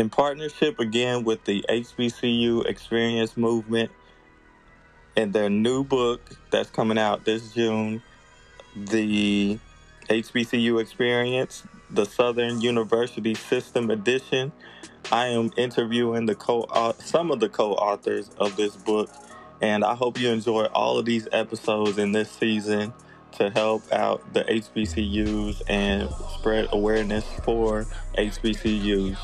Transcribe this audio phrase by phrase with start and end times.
[0.00, 3.90] In partnership again with the HBCU Experience Movement
[5.14, 8.02] and their new book that's coming out this June,
[8.74, 9.58] the
[10.08, 14.52] HBCU Experience, the Southern University System Edition.
[15.12, 19.10] I am interviewing the co uh, some of the co-authors of this book,
[19.60, 22.94] and I hope you enjoy all of these episodes in this season
[23.32, 26.08] to help out the HBCUs and
[26.38, 27.84] spread awareness for
[28.16, 29.18] HBCUs.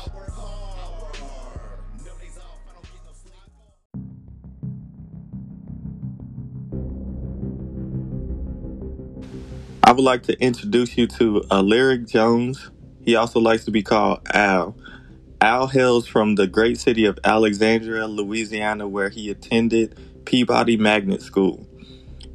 [9.87, 12.71] I would like to introduce you to Alaric Jones.
[13.05, 14.75] He also likes to be called Al.
[15.39, 21.65] Al hails from the great city of Alexandria, Louisiana, where he attended Peabody Magnet School.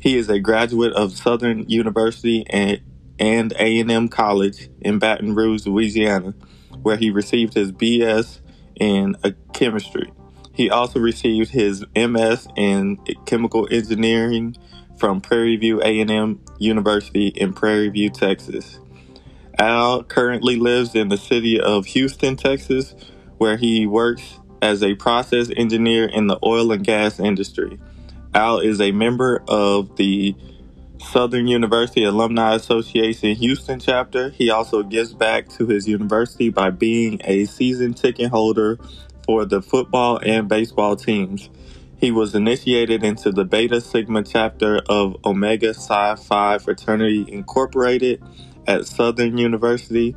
[0.01, 2.81] He is a graduate of Southern University and,
[3.19, 6.33] and A&M College in Baton Rouge, Louisiana,
[6.81, 8.41] where he received his BS
[8.77, 10.11] in uh, chemistry.
[10.55, 14.57] He also received his MS in chemical engineering
[14.99, 18.79] from Prairie View A&M University in Prairie View, Texas.
[19.59, 22.95] Al currently lives in the city of Houston, Texas,
[23.39, 27.79] where he works as a process engineer in the oil and gas industry.
[28.35, 30.35] Al is a member of the
[31.11, 34.31] Southern University Alumni Association Houston chapter.
[34.31, 38.79] He also gives back to his university by being a season ticket holder
[39.27, 41.51] for the football and baseball teams.
[42.03, 48.21] He was initiated into the Beta Sigma chapter of Omega Psi Phi Fraternity Incorporated
[48.67, 50.17] at Southern University.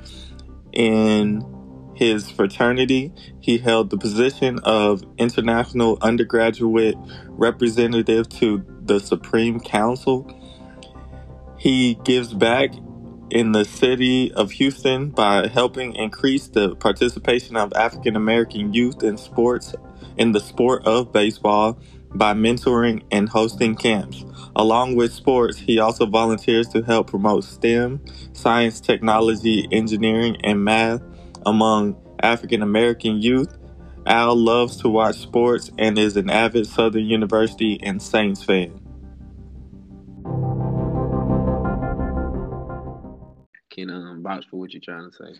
[0.73, 1.45] In
[1.93, 6.95] his fraternity, he held the position of International Undergraduate
[7.27, 10.27] Representative to the Supreme Council.
[11.59, 12.71] He gives back
[13.29, 19.17] in the city of Houston by helping increase the participation of African American youth in
[19.17, 19.75] sports
[20.17, 21.79] in the sport of baseball
[22.15, 24.25] by mentoring and hosting camps.
[24.55, 28.01] Along with sports, he also volunteers to help promote STEM,
[28.33, 31.01] science, technology, engineering, and math
[31.45, 33.57] among African American youth.
[34.05, 38.79] Al loves to watch sports and is an avid Southern University and Saints fan.
[43.71, 45.39] Can um vouch for what you're trying to say.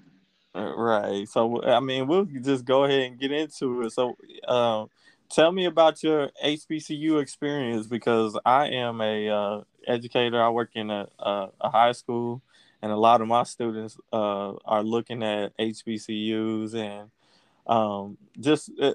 [0.56, 1.28] Uh, right.
[1.28, 3.92] So I mean, we'll just go ahead and get into it.
[3.92, 4.16] So,
[4.48, 4.90] um,
[5.30, 10.42] tell me about your HBCU experience because I am a uh, educator.
[10.42, 12.42] I work in a, a, a, high school,
[12.82, 16.74] and a lot of my students uh, are looking at HBCUs.
[16.74, 17.10] And
[17.68, 18.94] um, just uh,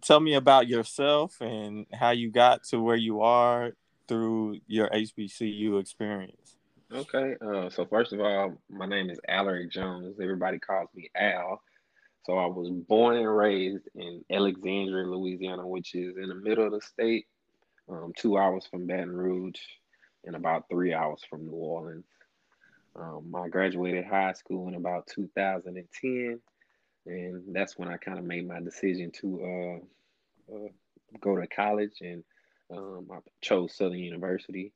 [0.00, 3.72] tell me about yourself and how you got to where you are
[4.06, 6.56] through your HBCU experience.
[6.92, 7.34] Okay.
[7.40, 10.16] Uh, so first of all, my name is Alaric Jones.
[10.20, 11.62] Everybody calls me Al.
[12.24, 16.72] So I was born and raised in Alexandria, Louisiana, which is in the middle of
[16.72, 17.26] the state,
[17.88, 19.60] um, two hours from Baton Rouge,
[20.24, 22.06] and about three hours from New Orleans.
[22.96, 26.40] Um, I graduated high school in about 2010,
[27.06, 29.80] and that's when I kind of made my decision to
[30.50, 30.68] uh, uh,
[31.20, 32.22] go to college, and
[32.70, 34.72] um, I chose Southern University.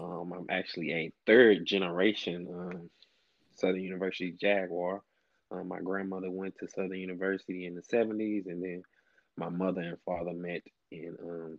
[0.00, 2.90] Um, I'm actually a third generation um,
[3.54, 5.02] Southern University Jaguar.
[5.50, 8.82] Um, my grandmother went to Southern University in the 70s, and then
[9.36, 11.58] my mother and father met in um,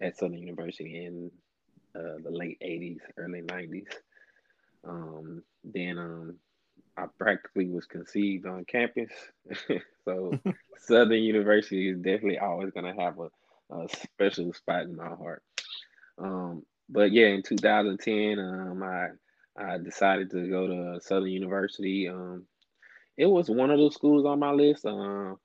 [0.00, 1.30] at Southern University in
[1.94, 3.86] uh, the late 80s, early 90s.
[4.86, 6.36] Um, then um,
[6.96, 9.10] I practically was conceived on campus.
[10.04, 10.32] so
[10.78, 13.28] Southern University is definitely always going to have a,
[13.74, 15.42] a, special spot in my heart.
[16.18, 19.08] Um, but yeah, in 2010, um, I
[19.56, 22.08] I decided to go to Southern University.
[22.08, 22.44] Um,
[23.16, 24.86] it was one of those schools on my list.
[24.86, 25.36] Um,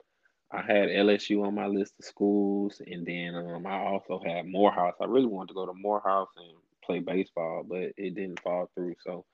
[0.52, 4.94] I had LSU on my list of schools, and then um, I also had Morehouse.
[5.02, 8.94] I really wanted to go to Morehouse and play baseball, but it didn't fall through.
[9.04, 9.26] So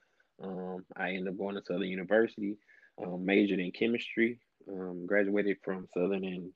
[0.42, 2.58] um, I ended up going to Southern University,
[3.04, 6.54] um, majored in chemistry, um, graduated from Southern in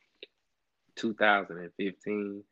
[0.95, 2.43] 2015.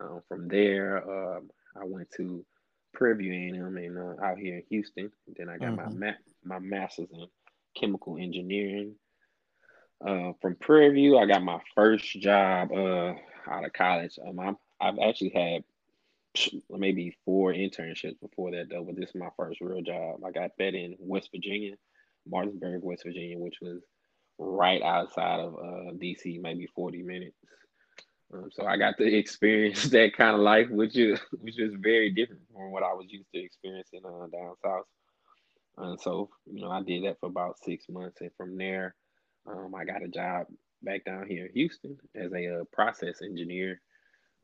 [0.00, 1.40] Um, from there, uh,
[1.80, 2.44] I went to
[2.92, 5.10] Prairie View A&M and uh, out here in Houston.
[5.36, 5.98] Then I got mm-hmm.
[5.98, 7.26] my ma- my master's in
[7.76, 8.94] chemical engineering.
[10.04, 13.14] Uh, from Prairie View, I got my first job uh,
[13.50, 14.18] out of college.
[14.26, 15.64] Um, i I've actually had
[16.70, 20.20] maybe four internships before that, though, but this is my first real job.
[20.26, 21.74] I got that in West Virginia,
[22.28, 23.80] Martinsburg, West Virginia, which was
[24.38, 27.36] right outside of uh, DC, maybe 40 minutes.
[28.32, 32.10] Um, so I got to experience that kind of life, which is which is very
[32.10, 34.86] different from what I was used to experiencing uh, down south.
[35.78, 38.20] And so, you know, I did that for about six months.
[38.20, 38.94] And from there,
[39.46, 40.46] um, I got a job
[40.82, 43.80] back down here in Houston as a uh, process engineer,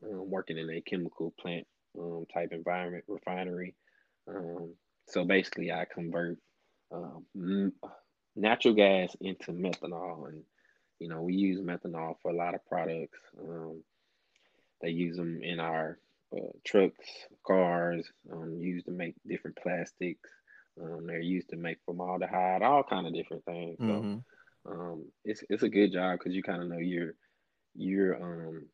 [0.03, 1.67] um, working in a chemical plant
[1.99, 3.75] um, type environment, refinery.
[4.27, 4.73] Um,
[5.07, 6.37] so basically, I convert
[6.91, 7.73] um,
[8.35, 10.43] natural gas into methanol, and
[10.99, 13.19] you know we use methanol for a lot of products.
[13.41, 13.83] Um,
[14.81, 15.99] they use them in our
[16.35, 17.05] uh, trucks,
[17.45, 20.29] cars, um, used to make different plastics.
[20.81, 23.77] Um, they're used to make formaldehyde, all kind of different things.
[23.79, 24.71] So mm-hmm.
[24.71, 27.15] um, it's it's a good job because you kind of know you're
[27.75, 28.65] you're um,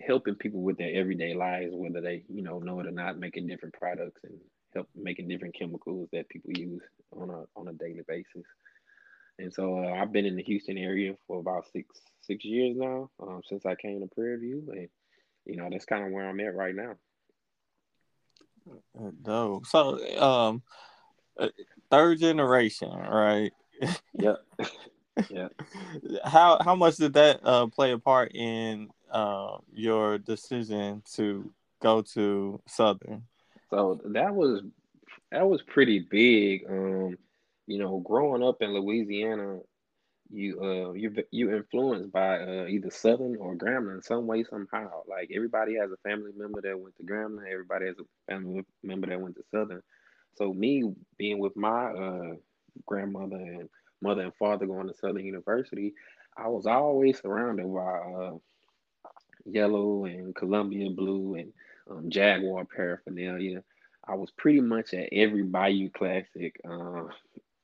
[0.00, 3.46] helping people with their everyday lives, whether they you know know it or not, making
[3.46, 4.38] different products and
[4.74, 6.82] help making different chemicals that people use
[7.16, 8.46] on a on a daily basis.
[9.38, 13.10] And so uh, I've been in the Houston area for about six six years now,
[13.20, 14.88] um, since I came to Prairie View, and
[15.44, 16.94] you know that's kind of where I'm at right now.
[19.24, 20.62] No, so um,
[21.38, 21.48] uh,
[21.90, 23.52] third generation, right?
[24.14, 24.36] Yeah.
[25.30, 25.48] yeah.
[26.24, 32.02] How how much did that uh, play a part in uh, your decision to go
[32.14, 33.24] to Southern?
[33.70, 34.62] So that was
[35.30, 36.64] that was pretty big.
[36.68, 37.18] Um,
[37.66, 39.60] you know, growing up in Louisiana,
[40.30, 45.02] you uh you you influenced by uh either Southern or Grambling in some way somehow.
[45.08, 49.08] Like everybody has a family member that went to Grambling, everybody has a family member
[49.08, 49.82] that went to Southern.
[50.36, 50.84] So me
[51.18, 52.34] being with my uh
[52.86, 53.68] grandmother and
[54.00, 55.94] mother and father going to Southern University,
[56.36, 58.32] I was always surrounded by uh
[59.44, 61.52] yellow and Columbia blue and
[61.90, 63.62] um, Jaguar paraphernalia.
[64.06, 67.04] I was pretty much at every Bayou Classic uh,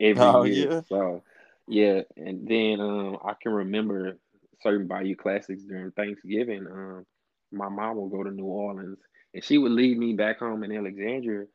[0.01, 0.71] every oh, year.
[0.71, 0.81] Yeah.
[0.89, 1.23] So
[1.67, 4.19] yeah, and then um, I can remember
[4.63, 6.67] certain Bayou Classics during Thanksgiving.
[6.67, 7.07] Um,
[7.53, 8.99] my mom would go to New Orleans
[9.35, 11.47] and she would leave me back home in Alexandria.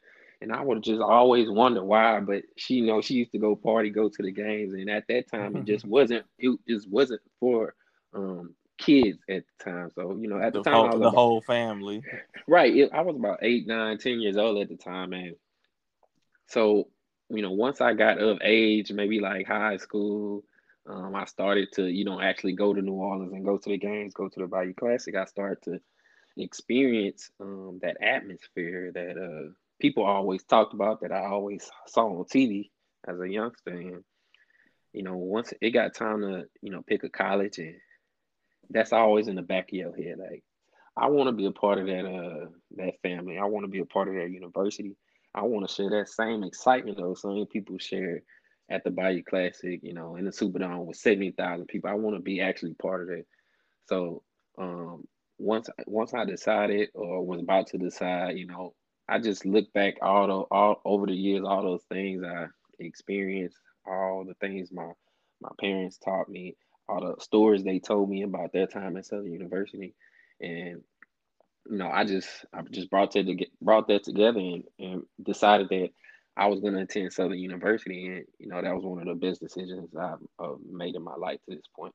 [0.41, 3.55] And I would just always wonder why, but she you know she used to go
[3.55, 7.21] party, go to the games, and at that time it just wasn't it just wasn't
[7.39, 7.73] for
[8.13, 9.89] um, kids at the time.
[9.95, 12.03] So you know, at the, the time, whole, the about, whole family.
[12.45, 12.75] Right.
[12.75, 15.37] It, I was about eight, nine, ten years old at the time, and
[16.49, 16.89] so
[17.33, 20.43] you know, once I got of age, maybe like high school,
[20.87, 23.77] um, I started to you know actually go to New Orleans and go to the
[23.77, 25.15] games, go to the Bayou Classic.
[25.15, 25.79] I started to
[26.37, 32.25] experience um, that atmosphere that uh, people always talked about, that I always saw on
[32.25, 32.71] TV
[33.07, 34.03] as a youngster, and
[34.93, 37.75] you know, once it got time to you know pick a college and
[38.69, 40.17] that's always in the back of your head.
[40.19, 40.43] Like,
[40.97, 42.47] I want to be a part of that uh
[42.77, 43.37] that family.
[43.37, 44.95] I want to be a part of that university.
[45.35, 48.21] I want to share that same excitement those same people share
[48.69, 51.89] at the Bayou Classic, you know, in the Superdome with seventy thousand people.
[51.89, 53.27] I want to be actually part of it.
[53.87, 54.23] So
[54.57, 55.07] um,
[55.37, 58.73] once once I decided or was about to decide, you know,
[59.09, 62.47] I just look back all the all over the years, all those things I
[62.79, 64.91] experienced, all the things my
[65.41, 66.55] my parents taught me,
[66.87, 69.93] all the stories they told me about their time at Southern University,
[70.39, 70.81] and
[71.69, 75.69] you know, I just I just brought that to brought that together and, and decided
[75.69, 75.89] that
[76.35, 79.27] I was going to attend Southern University, and you know that was one of the
[79.27, 81.93] best decisions I've uh, made in my life to this point.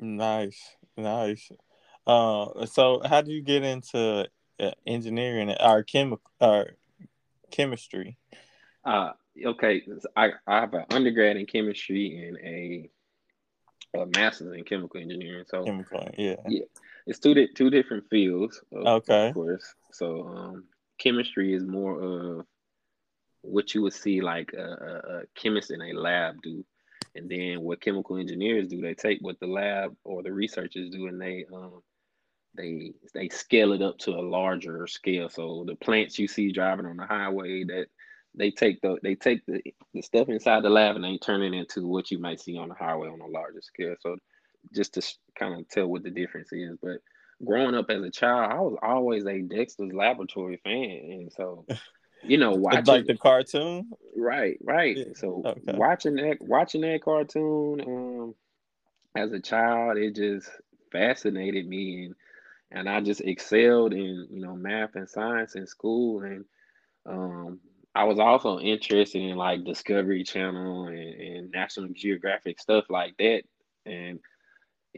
[0.00, 1.50] Nice, nice.
[2.06, 4.28] Uh, so how do you get into
[4.60, 6.72] uh, engineering or chemical or
[7.50, 8.18] chemistry?
[8.84, 9.12] Uh,
[9.44, 9.82] okay,
[10.14, 12.90] I, I have an undergrad in chemistry and a,
[13.98, 15.44] a master's in chemical engineering.
[15.48, 16.64] So chemical, yeah, yeah,
[17.06, 18.60] it's two di- two different fields.
[18.72, 19.74] Of, okay, of course.
[19.92, 20.64] So um,
[20.98, 22.46] chemistry is more of
[23.42, 26.64] what you would see like a, a, a chemist in a lab do,
[27.14, 31.06] and then what chemical engineers do, they take what the lab or the researchers do,
[31.06, 31.82] and they um,
[32.56, 35.28] they they scale it up to a larger scale.
[35.28, 37.86] So the plants you see driving on the highway that
[38.34, 39.60] they take the they take the,
[39.92, 42.68] the stuff inside the lab and they turn it into what you might see on
[42.68, 43.94] the highway on a larger scale.
[44.00, 44.16] So
[44.72, 46.76] just to sh- kind of tell what the difference is.
[46.82, 46.98] But
[47.44, 51.66] growing up as a child, I was always a Dexter's Laboratory fan, and so
[52.22, 53.90] you know, watching like the cartoon.
[54.16, 55.16] Right, right.
[55.16, 55.60] So okay.
[55.76, 58.34] watching that watching that cartoon um
[59.14, 60.48] as a child, it just
[60.92, 62.14] fascinated me and
[62.70, 66.44] and I just excelled in, you know, math and science in school and
[67.06, 67.60] um
[67.94, 73.42] I was also interested in like Discovery Channel and, and National Geographic stuff like that,
[73.86, 74.18] and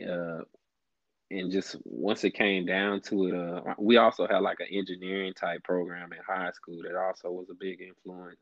[0.02, 0.42] uh,
[1.30, 5.34] and just once it came down to it, uh, we also had like an engineering
[5.34, 8.38] type program in high school that also was a big influence.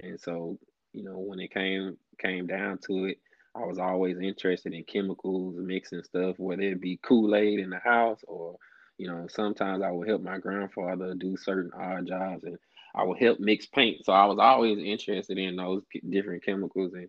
[0.00, 0.58] And so,
[0.92, 3.18] you know, when it came came down to it,
[3.56, 7.80] I was always interested in chemicals, mixing stuff, whether it be Kool Aid in the
[7.80, 8.56] house or,
[8.98, 12.58] you know, sometimes I would help my grandfather do certain odd jobs and
[12.94, 14.04] I would help mix paint.
[14.04, 16.92] So I was always interested in those different chemicals.
[16.94, 17.08] And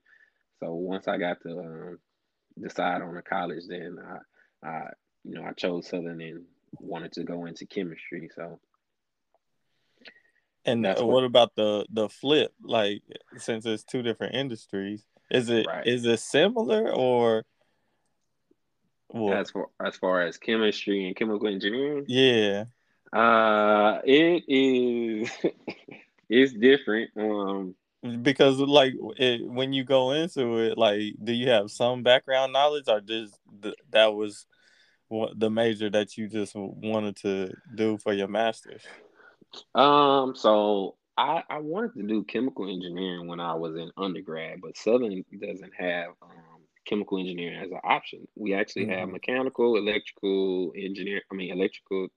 [0.60, 2.00] So once I got to um,
[2.60, 3.98] decide on a college, then
[4.63, 4.89] I, I,
[5.24, 6.43] you know, I chose Southern and
[6.79, 8.29] wanted to go into chemistry.
[8.36, 8.60] So.
[10.65, 12.53] And what, what about the the flip?
[12.63, 13.01] Like,
[13.38, 15.86] since it's two different industries, is it right.
[15.88, 17.46] is it similar or?
[19.10, 22.65] Well, as far as far as chemistry and chemical engineering, yeah,
[23.12, 25.29] uh, it is
[26.29, 27.10] it's different.
[27.17, 27.75] Um,
[28.22, 32.86] because like it, when you go into it, like, do you have some background knowledge,
[32.88, 33.39] or just
[33.91, 34.46] that was
[35.08, 38.84] what the major that you just wanted to do for your master's?
[39.75, 44.77] Um, so I I wanted to do chemical engineering when I was in undergrad, but
[44.77, 48.27] Southern doesn't have um, chemical engineering as an option.
[48.36, 49.00] We actually mm-hmm.
[49.00, 51.22] have mechanical, electrical engineer.
[51.31, 52.08] I mean, electrical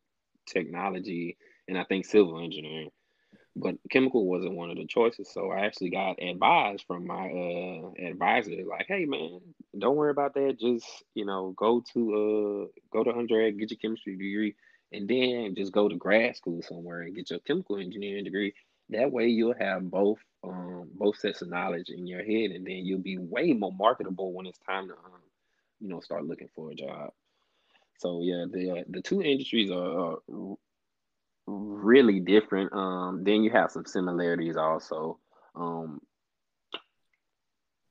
[0.46, 1.36] technology,
[1.68, 2.90] and I think civil engineering.
[3.56, 7.92] But chemical wasn't one of the choices, so I actually got advised from my uh,
[8.08, 9.40] advisor, like, "Hey, man,
[9.78, 10.58] don't worry about that.
[10.58, 14.56] Just you know, go to uh, go to undergrad, get your chemistry degree,
[14.92, 18.54] and then just go to grad school somewhere and get your chemical engineering degree.
[18.90, 22.84] That way, you'll have both um, both sets of knowledge in your head, and then
[22.84, 25.22] you'll be way more marketable when it's time to um,
[25.80, 27.12] you know start looking for a job.
[27.98, 30.18] So yeah, the uh, the two industries are, are
[31.46, 32.72] really different.
[32.72, 35.18] Um, then you have some similarities also.
[35.54, 36.00] Um,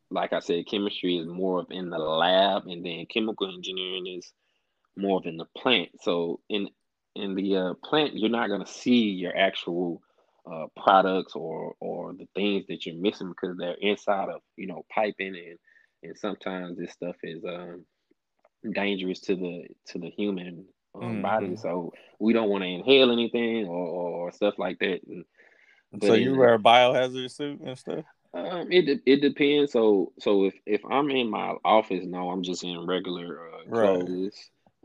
[0.09, 4.31] like I said, chemistry is more of in the lab, and then chemical engineering is
[4.95, 5.89] more of in the plant.
[6.01, 6.69] So in
[7.15, 10.01] in the uh, plant, you're not gonna see your actual
[10.49, 14.85] uh, products or or the things that you're missing because they're inside of you know
[14.93, 15.57] piping and
[16.03, 17.85] and sometimes this stuff is um,
[18.73, 21.21] dangerous to the to the human um, mm-hmm.
[21.21, 21.55] body.
[21.55, 25.01] So we don't want to inhale anything or, or, stuff like that.
[25.07, 25.25] And,
[26.01, 28.05] so you wear a biohazard suit and stuff.
[28.33, 29.71] Um, it it depends.
[29.71, 34.09] So so if if I'm in my office, no, I'm just in regular uh, clothes.
[34.09, 34.31] Right.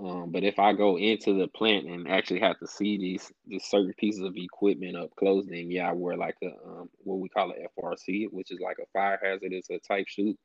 [0.00, 3.64] Um, but if I go into the plant and actually have to see these these
[3.64, 7.28] certain pieces of equipment up close, then yeah, I wear like a um, what we
[7.28, 9.52] call a FRC, which is like a fire hazard.
[9.52, 10.38] It's a type suit,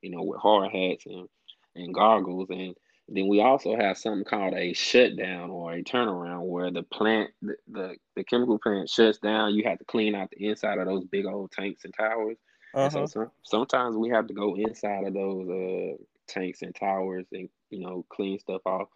[0.00, 1.28] you know, with hard hats and
[1.76, 2.48] and goggles.
[2.50, 2.74] And
[3.08, 7.54] then we also have something called a shutdown or a turnaround where the plant, the,
[7.66, 9.54] the, the chemical plant shuts down.
[9.54, 12.36] You have to clean out the inside of those big old tanks and towers.
[12.74, 12.84] Uh-huh.
[12.84, 13.06] And so, uh-huh.
[13.14, 17.80] so sometimes we have to go inside of those uh, tanks and towers and, you
[17.80, 18.88] know, clean stuff off.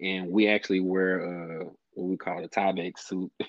[0.00, 3.30] And we actually wear uh, what we call a Tyvek suit.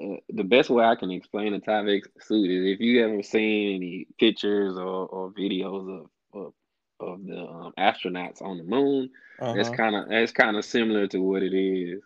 [0.00, 3.74] Uh, the best way I can explain a Tyvek suit is if you ever seen
[3.74, 6.52] any pictures or, or videos of, of
[7.00, 9.10] of the um, astronauts on the moon.
[9.40, 9.54] Uh-huh.
[9.54, 12.02] That's kind of that's kind of similar to what it is.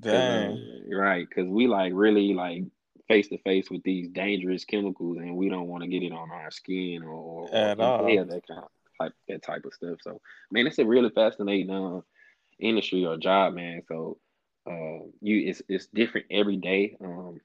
[0.00, 0.52] Dang.
[0.52, 2.64] Uh, right, because we like really like
[3.08, 6.30] face to face with these dangerous chemicals, and we don't want to get it on
[6.30, 8.08] our skin or, or at all.
[8.08, 8.70] Yeah, that kind of
[9.00, 9.98] type that type of stuff.
[10.02, 10.20] So,
[10.50, 12.00] man, it's a really fascinating uh,
[12.58, 13.82] industry or job, man.
[13.88, 14.18] So,
[14.66, 16.96] uh, you it's it's different every day.
[17.00, 17.40] Um,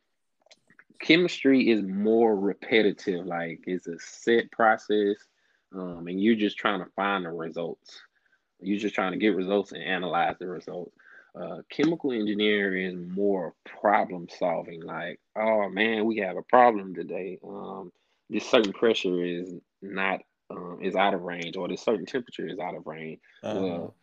[1.00, 3.26] chemistry is more repetitive.
[3.26, 5.18] Like it's a set process
[5.74, 8.02] um, and you're just trying to find the results.
[8.60, 10.96] You're just trying to get results and analyze the results.
[11.40, 14.82] Uh, chemical engineering is more problem solving.
[14.82, 17.38] Like, oh man, we have a problem today.
[17.48, 17.92] Um,
[18.30, 22.60] this certain pressure is not um, is out of range, or this certain temperature is
[22.60, 23.20] out of range.
[23.44, 23.60] Uh-huh.
[23.60, 23.96] Well,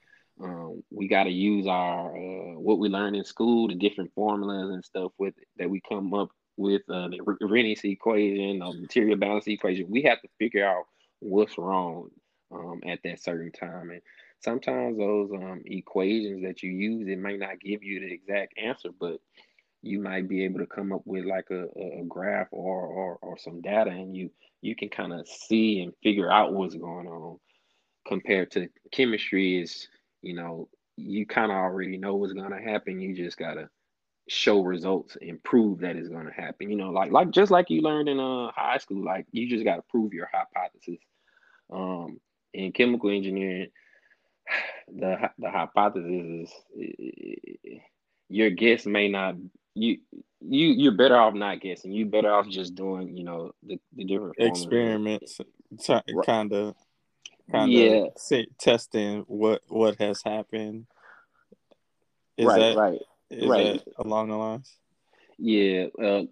[0.42, 4.70] um, we got to use our uh, what we learned in school, the different formulas
[4.70, 9.46] and stuff with that we come up with uh, the Arrhenius equation, the material balance
[9.48, 9.86] equation.
[9.90, 10.84] We have to figure out
[11.20, 12.08] what's wrong
[12.52, 13.90] um, at that certain time.
[13.90, 14.00] And
[14.40, 18.90] sometimes those um, equations that you use, it may not give you the exact answer,
[18.98, 19.20] but
[19.84, 21.64] you might be able to come up with like a,
[22.00, 24.30] a graph or, or, or some data and you
[24.62, 27.38] you can kind of see and figure out what's going on
[28.08, 29.88] compared to chemistry is
[30.22, 33.68] you know you kind of already know what's going to happen you just got to
[34.28, 37.68] show results and prove that it's going to happen you know like like just like
[37.68, 40.98] you learned in uh high school like you just got to prove your hypothesis
[41.72, 42.20] um,
[42.52, 43.68] in chemical engineering,
[44.88, 47.80] the the hypothesis is
[48.28, 49.36] your guess may not
[49.74, 49.98] you
[50.40, 51.92] you you're better off not guessing.
[51.92, 55.38] You're better off just doing you know the, the different experiments,
[55.80, 56.74] t- kind of
[57.50, 58.06] kind yeah.
[58.30, 60.86] of testing what what has happened.
[62.36, 63.00] Is right, that, right,
[63.30, 63.82] right.
[63.98, 64.76] along the lines?
[65.38, 66.22] Yeah, uh,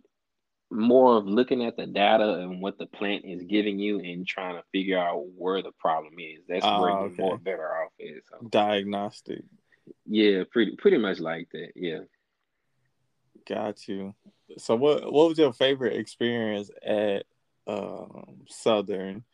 [0.70, 4.56] more of looking at the data and what the plant is giving you and trying
[4.56, 6.44] to figure out where the problem is.
[6.48, 7.22] That's where you're okay.
[7.22, 8.22] more better off is.
[8.30, 8.46] So.
[8.48, 9.42] Diagnostic.
[10.06, 11.72] Yeah, pretty pretty much like that.
[11.74, 12.00] Yeah.
[13.48, 14.14] Got you.
[14.58, 17.24] So what what was your favorite experience at
[17.66, 19.24] um, Southern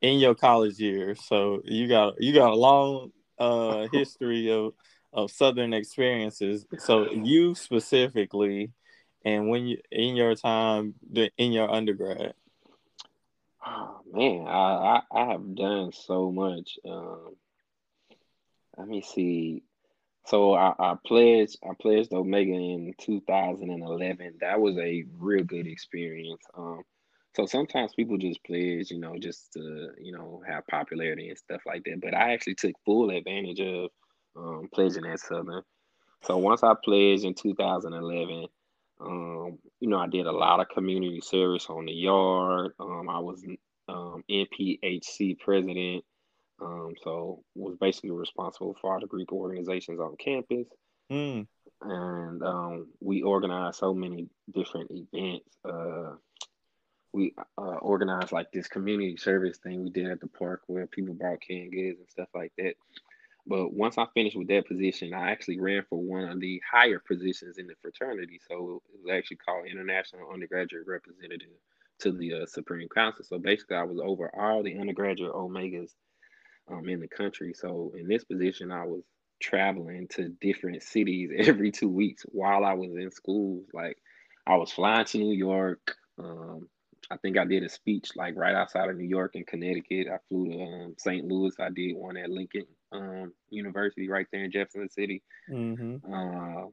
[0.00, 1.24] in your college years.
[1.24, 4.74] So you got you got a long uh history of
[5.12, 6.66] of southern experiences.
[6.78, 8.72] So you specifically
[9.24, 10.94] and when you in your time
[11.36, 12.34] in your undergrad.
[13.66, 16.78] Oh man, I, I, I have done so much.
[16.88, 17.36] Um,
[18.76, 19.62] let me see.
[20.26, 24.38] So I, I pledged I pledged Omega in 2011.
[24.40, 26.42] That was a real good experience.
[26.56, 26.82] Um,
[27.36, 31.60] so sometimes people just pledge, you know, just to you know have popularity and stuff
[31.66, 32.00] like that.
[32.00, 33.90] But I actually took full advantage of
[34.36, 35.62] um, pledging at Southern.
[36.22, 38.46] So once I pledged in 2011,
[39.00, 42.72] um, you know, I did a lot of community service on the yard.
[42.78, 43.42] Um, I was
[43.88, 46.04] um, NPHC president,
[46.60, 50.66] um, so was basically responsible for all the Greek organizations on campus.
[51.10, 51.46] Mm.
[51.82, 55.48] And um, we organized so many different events.
[55.64, 56.16] Uh,
[57.12, 61.14] we uh, organized like this community service thing we did at the park where people
[61.14, 62.74] brought canned goods and stuff like that.
[63.46, 66.98] But once I finished with that position, I actually ran for one of the higher
[66.98, 68.40] positions in the fraternity.
[68.48, 71.48] So it was actually called International Undergraduate Representative
[72.00, 73.24] to the uh, Supreme Council.
[73.24, 75.90] So basically, I was over all the undergraduate Omegas
[76.70, 77.54] um, in the country.
[77.54, 79.02] So in this position, I was
[79.40, 83.64] traveling to different cities every two weeks while I was in school.
[83.72, 83.98] Like
[84.46, 85.96] I was flying to New York.
[86.18, 86.68] Um,
[87.10, 90.06] I think I did a speech like right outside of New York in Connecticut.
[90.08, 91.24] I flew to um, St.
[91.24, 91.54] Louis.
[91.58, 95.22] I did one at Lincoln um, University right there in Jefferson City.
[95.50, 96.12] Mm-hmm.
[96.12, 96.66] Uh,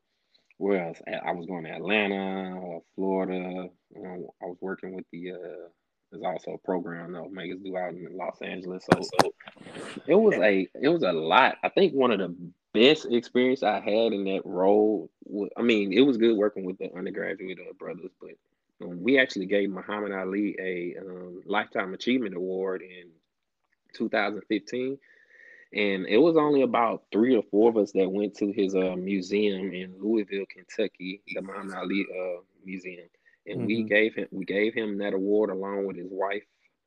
[0.58, 1.02] where else?
[1.08, 3.70] I was going to Atlanta, uh, Florida.
[3.96, 5.34] Um, I was working with the.
[5.34, 5.68] Uh,
[6.12, 8.86] there's also a program that Omegas do out in Los Angeles.
[8.92, 9.34] So, so
[10.08, 11.58] it was a it was a lot.
[11.64, 12.36] I think one of the
[12.74, 15.12] best experience I had in that role.
[15.26, 18.32] Was, I mean, it was good working with the undergraduate uh, brothers, but
[18.82, 23.10] um, we actually gave Muhammad Ali a um, lifetime achievement award in
[23.94, 24.98] 2015
[25.74, 28.96] and it was only about three or four of us that went to his uh,
[28.96, 33.08] museum in Louisville, Kentucky, the Muhammad Ali uh, Museum,
[33.46, 33.68] and mm-hmm.
[33.68, 36.44] we gave him we gave him that award along with his wife.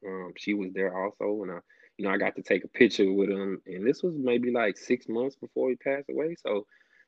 [0.06, 1.58] Um, she was there also, and I,
[1.98, 4.78] you know, I got to take a picture with him, and this was maybe like
[4.78, 6.34] six months before he passed away.
[6.46, 6.66] So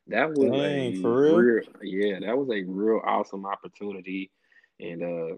[0.08, 1.36] that was Dang, a for real?
[1.36, 4.30] real, yeah, that was a real awesome opportunity,
[4.78, 5.36] and uh,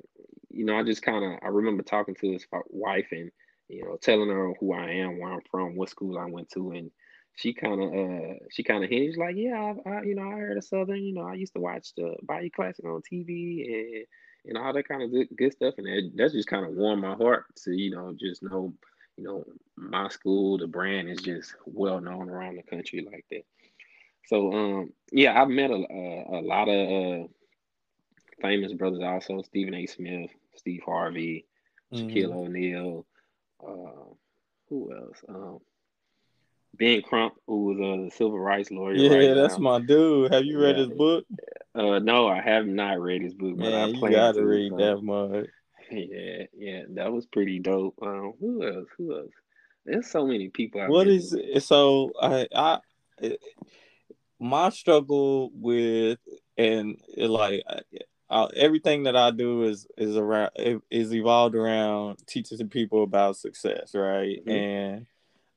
[0.51, 3.31] you know, I just kind of I remember talking to his wife and
[3.69, 6.73] you know, telling her who I am, where I'm from, what school I went to,
[6.73, 6.91] and
[7.37, 10.39] she kind of uh she kind of hinted like, yeah, I, I, you know I
[10.39, 14.07] heard of Southern, you know I used to watch the Bayou Classic on TV and
[14.47, 17.03] and all that kind of good, good stuff, and that, that's just kind of warmed
[17.03, 18.73] my heart to you know just know
[19.17, 19.45] you know
[19.77, 23.45] my school, the brand is just well known around the country like that.
[24.27, 27.27] So um yeah, I've met a a, a lot of uh,
[28.41, 29.87] famous brothers also, Stephen A.
[29.87, 31.47] Smith, Steve Harvey,
[31.93, 32.39] Shaquille mm-hmm.
[32.39, 33.07] O'Neal
[33.67, 34.15] uh,
[34.69, 35.19] who else?
[35.29, 35.59] Um,
[36.77, 38.95] Ben Crump, who was a civil rights lawyer.
[38.95, 39.79] Yeah, right that's now.
[39.79, 40.33] my dude.
[40.33, 40.87] Have you read yeah.
[40.87, 41.25] his book?
[41.75, 43.57] Uh, no, I have not read his book.
[43.57, 45.47] Man, I you gotta to, read that much.
[45.91, 47.99] Yeah, yeah, that was pretty dope.
[48.03, 48.89] Um, who else?
[48.97, 49.31] Who else?
[49.85, 50.87] There's so many people.
[50.89, 52.11] What is so?
[52.21, 52.79] I I
[54.41, 56.19] my struggle with
[56.57, 57.63] and it, like
[58.31, 60.51] uh, everything that I do is is around
[60.91, 64.39] is evolved around teaching people about success, right?
[64.45, 64.51] Mm-hmm.
[64.51, 65.07] And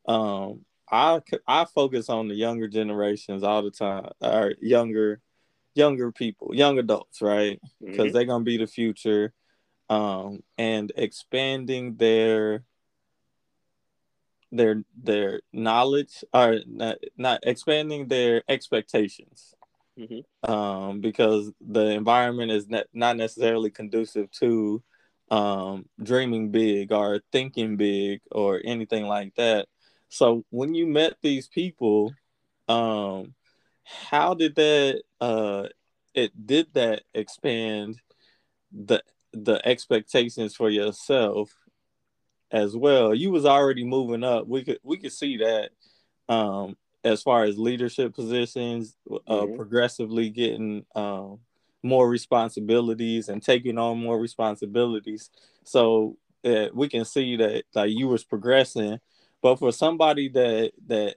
[0.05, 5.21] um, I I focus on the younger generations all the time, or younger
[5.75, 7.59] younger people, young adults, right?
[7.79, 8.13] Because mm-hmm.
[8.13, 9.33] they're gonna be the future,
[9.89, 12.63] um, and expanding their
[14.51, 19.53] their their knowledge or not, not expanding their expectations
[19.97, 20.51] mm-hmm.
[20.51, 24.83] um, because the environment is ne- not necessarily conducive to
[25.29, 29.67] um, dreaming big or thinking big or anything like that.
[30.09, 32.13] So when you met these people,
[32.67, 33.33] um,
[33.83, 35.67] how did that uh,
[36.13, 37.99] it did that expand
[38.71, 39.01] the
[39.33, 41.53] the expectations for yourself
[42.51, 43.13] as well?
[43.13, 44.47] You was already moving up.
[44.47, 45.71] We could we could see that
[46.29, 49.55] um, as far as leadership positions, uh, mm-hmm.
[49.55, 51.39] progressively getting um,
[51.83, 55.29] more responsibilities and taking on more responsibilities.
[55.63, 58.99] So uh, we can see that like you was progressing,
[59.41, 61.15] but for somebody that that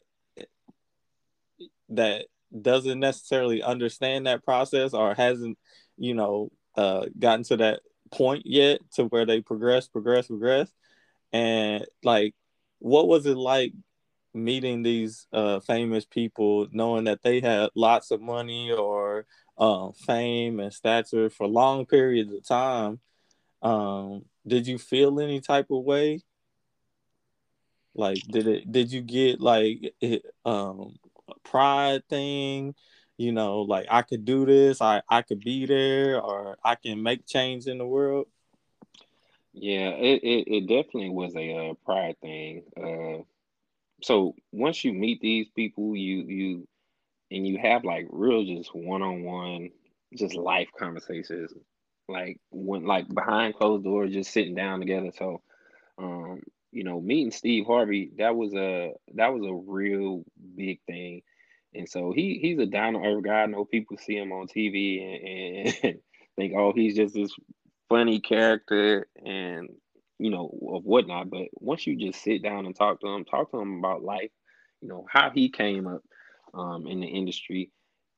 [1.90, 2.26] that
[2.62, 5.58] doesn't necessarily understand that process or hasn't,
[5.96, 10.72] you know, uh, gotten to that point yet to where they progress, progress, progress,
[11.32, 12.34] and like,
[12.78, 13.72] what was it like
[14.34, 19.26] meeting these uh, famous people, knowing that they had lots of money or
[19.58, 23.00] uh, fame and stature for long periods of time,
[23.62, 26.22] um, did you feel any type of way?
[27.94, 28.70] Like, did it?
[28.70, 32.74] Did you get like it, um a pride thing?
[33.18, 34.80] You know, like I could do this.
[34.80, 38.28] I I could be there, or I can make change in the world.
[39.52, 42.62] Yeah, it, it, it definitely was a uh, pride thing.
[42.76, 43.24] Uh,
[44.02, 46.68] so once you meet these people, you you
[47.30, 49.70] and you have like real just one on one,
[50.16, 51.52] just life conversations,
[52.08, 55.10] like when like behind closed doors, just sitting down together.
[55.16, 55.42] So,
[55.98, 56.40] um,
[56.72, 60.24] you know, meeting Steve Harvey, that was a that was a real
[60.56, 61.22] big thing.
[61.74, 63.42] And so he he's a down to earth guy.
[63.42, 66.00] I know people see him on TV and, and
[66.36, 67.34] think, oh, he's just this
[67.88, 69.68] funny character and
[70.20, 71.30] you know of whatnot.
[71.30, 74.32] But once you just sit down and talk to him, talk to him about life,
[74.82, 76.02] you know how he came up
[76.54, 77.72] um, in the industry,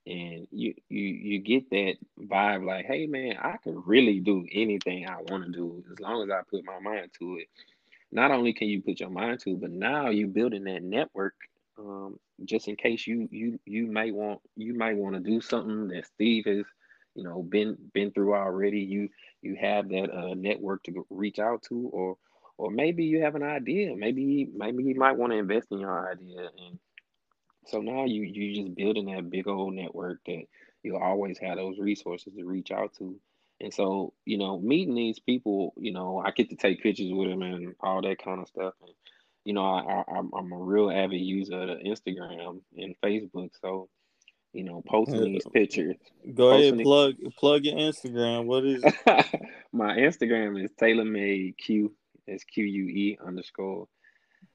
[0.07, 5.09] and you you you get that vibe like, hey man, I can really do anything
[5.09, 7.49] I want to do as long as I put my mind to it.
[8.11, 11.35] Not only can you put your mind to it, but now you're building that network
[11.79, 15.89] um, just in case you you you may want you might want to do something
[15.89, 16.65] that Steve has
[17.15, 18.81] you know been been through already.
[18.81, 19.09] You
[19.43, 22.17] you have that uh, network to reach out to, or
[22.59, 23.95] or maybe you have an idea.
[23.97, 26.79] Maybe maybe you might want to invest in your idea, and
[27.67, 30.45] so now you you just building that big old network that
[30.83, 33.19] you'll always have those resources to reach out to.
[33.61, 37.29] And so, you know, meeting these people, you know, I get to take pictures with
[37.31, 38.75] them and all that kind of stuff.
[38.83, 38.91] And,
[39.45, 43.51] you know, I, I, I'm a real avid user of Instagram and Facebook.
[43.61, 43.89] So,
[44.53, 45.97] you know, posting these pictures.
[46.35, 48.45] Go ahead, plug plug your Instagram.
[48.45, 48.83] What is
[49.73, 51.95] my Instagram is Taylor Made Q.
[52.27, 53.89] It's Q U E underscore.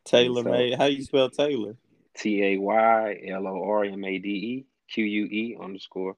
[0.05, 0.77] Taylor so.
[0.77, 1.75] How you spell Taylor?
[2.15, 6.15] T A Y L O R M A D E Q U E underscore.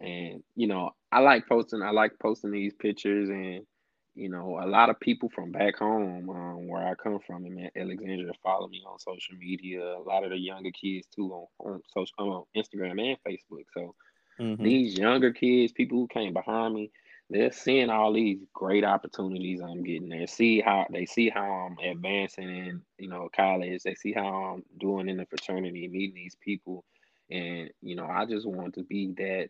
[0.00, 1.82] And you know, I like posting.
[1.82, 3.66] I like posting these pictures and
[4.14, 7.70] you know, a lot of people from back home, um, where I come from in
[7.76, 9.80] Alexandria, follow me on social media.
[9.82, 13.64] A lot of the younger kids too on, on social, on Instagram and Facebook.
[13.72, 13.94] So
[14.38, 14.62] mm-hmm.
[14.62, 16.90] these younger kids, people who came behind me,
[17.30, 20.10] they're seeing all these great opportunities I'm getting.
[20.10, 23.82] They see how they see how I'm advancing in, you know, college.
[23.82, 26.84] They see how I'm doing in the fraternity, meeting these people,
[27.30, 29.48] and you know, I just want to be that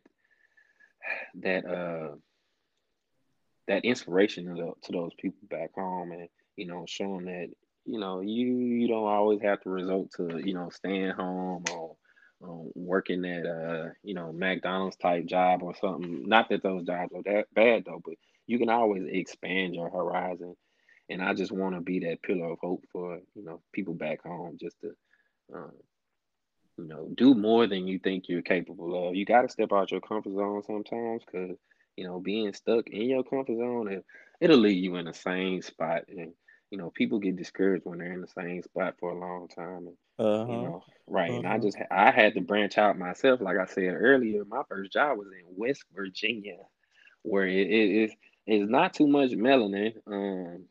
[1.40, 2.14] that uh
[3.68, 7.48] that inspiration to, the, to those people back home and you know showing that
[7.84, 11.96] you know you you don't always have to resort to you know staying home or
[12.42, 16.28] um, working at a you know McDonald's type job or something.
[16.28, 18.14] Not that those jobs are that bad though, but
[18.46, 20.56] you can always expand your horizon.
[21.08, 24.22] And I just want to be that pillar of hope for you know people back
[24.22, 24.92] home, just to
[25.54, 25.72] um,
[26.78, 29.14] you know do more than you think you're capable of.
[29.14, 31.56] You got to step out your comfort zone sometimes because
[31.96, 34.04] you know, being stuck in your comfort zone, it,
[34.40, 36.02] it'll leave you in the same spot.
[36.08, 36.32] And,
[36.70, 39.88] you know, people get discouraged when they're in the same spot for a long time.
[39.88, 40.52] And, uh-huh.
[40.52, 41.30] You know, right.
[41.30, 41.38] Uh-huh.
[41.38, 41.62] And I uh-huh.
[41.62, 43.40] just, I had to branch out myself.
[43.40, 46.58] Like I said earlier, my first job was in West Virginia,
[47.22, 48.12] where it is,
[48.46, 49.94] it's not too much melanin.
[50.06, 50.64] Um,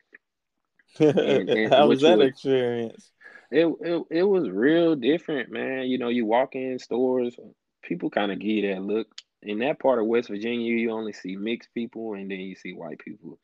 [1.00, 3.12] and, and How was that was, experience?
[3.52, 5.84] It, it it was real different, man.
[5.84, 7.36] You know, you walk in stores,
[7.82, 9.08] people kind of give you that look
[9.44, 12.74] in that part of West Virginia, you only see mixed people and then you see
[12.74, 13.40] white people,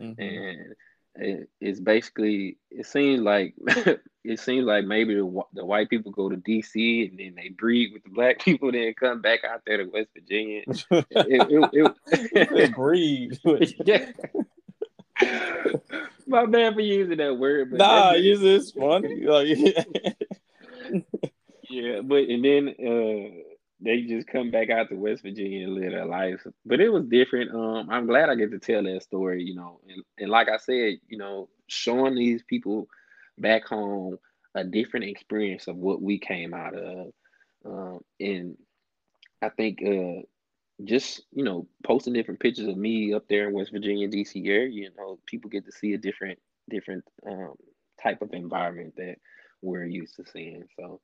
[0.00, 0.20] mm-hmm.
[0.20, 0.74] and
[1.18, 3.54] it, it's basically it seems like
[4.24, 7.92] it seems like maybe the, the, white people go to DC and then they breed
[7.92, 10.62] with the black people, then come back out there to West Virginia.
[10.66, 11.94] it,
[12.32, 13.38] it, breed.
[13.84, 14.10] yeah.
[16.26, 17.70] My bad for using that word.
[17.70, 19.22] But nah, use this funny.
[21.68, 25.92] yeah, but and then uh they just come back out to West Virginia and live
[25.92, 26.44] their life.
[26.66, 27.54] But it was different.
[27.54, 29.80] Um, I'm glad I get to tell that story, you know.
[29.88, 32.88] And, and like I said, you know, showing these people
[33.38, 34.18] back home
[34.54, 37.12] a different experience of what we came out of.
[37.64, 38.56] Um, and
[39.42, 40.22] I think uh,
[40.84, 44.68] just, you know, posting different pictures of me up there in West Virginia, DC area,
[44.68, 46.38] you know, people get to see a different,
[46.68, 47.54] different um,
[48.02, 49.16] type of environment that
[49.62, 50.64] we're used to seeing.
[50.76, 51.00] So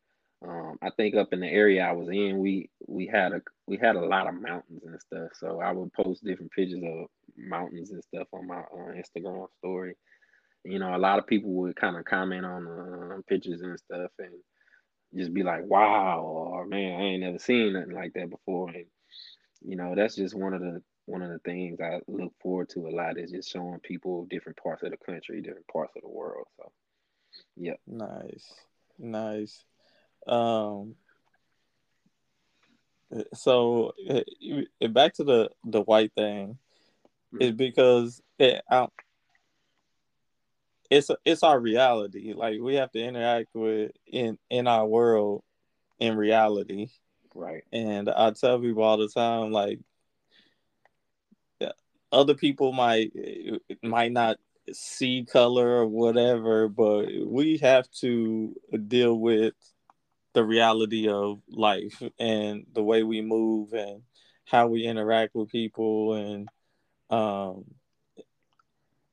[0.46, 3.76] um, I think up in the area I was in, we we had a we
[3.76, 5.30] had a lot of mountains and stuff.
[5.38, 9.96] So I would post different pictures of mountains and stuff on my uh, Instagram story.
[10.64, 14.10] You know, a lot of people would kind of comment on uh, pictures and stuff
[14.18, 14.32] and
[15.14, 18.86] just be like, "Wow," or "Man, I ain't never seen nothing like that before." And
[19.62, 22.86] you know, that's just one of the one of the things I look forward to
[22.86, 26.08] a lot is just showing people different parts of the country, different parts of the
[26.08, 26.46] world.
[26.56, 26.72] So,
[27.56, 27.74] yeah.
[27.86, 28.54] Nice,
[28.98, 29.64] nice.
[30.26, 30.94] Um,
[33.34, 36.58] so uh, back to the the white thing
[37.40, 37.56] is mm-hmm.
[37.56, 38.88] because it, I,
[40.90, 42.32] it's it's our reality.
[42.34, 45.42] Like we have to interact with in in our world
[45.98, 46.88] in reality.
[47.34, 47.64] Right.
[47.72, 49.80] And I tell people all the time, like
[52.12, 53.12] other people might
[53.82, 54.38] might not
[54.72, 58.54] see color or whatever, but we have to
[58.86, 59.54] deal with
[60.34, 64.02] the reality of life and the way we move and
[64.44, 66.48] how we interact with people and
[67.10, 67.64] um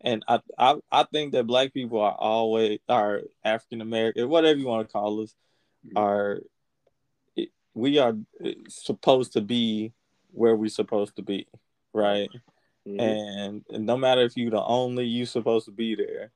[0.03, 4.67] and I, I I think that black people are always are African American, whatever you
[4.67, 5.35] want to call us,
[5.95, 6.41] are
[7.73, 8.15] we are
[8.67, 9.93] supposed to be
[10.31, 11.47] where we're supposed to be,
[11.93, 12.29] right?
[12.87, 12.99] Mm-hmm.
[12.99, 16.31] And, and no matter if you're the only, you're supposed to be there.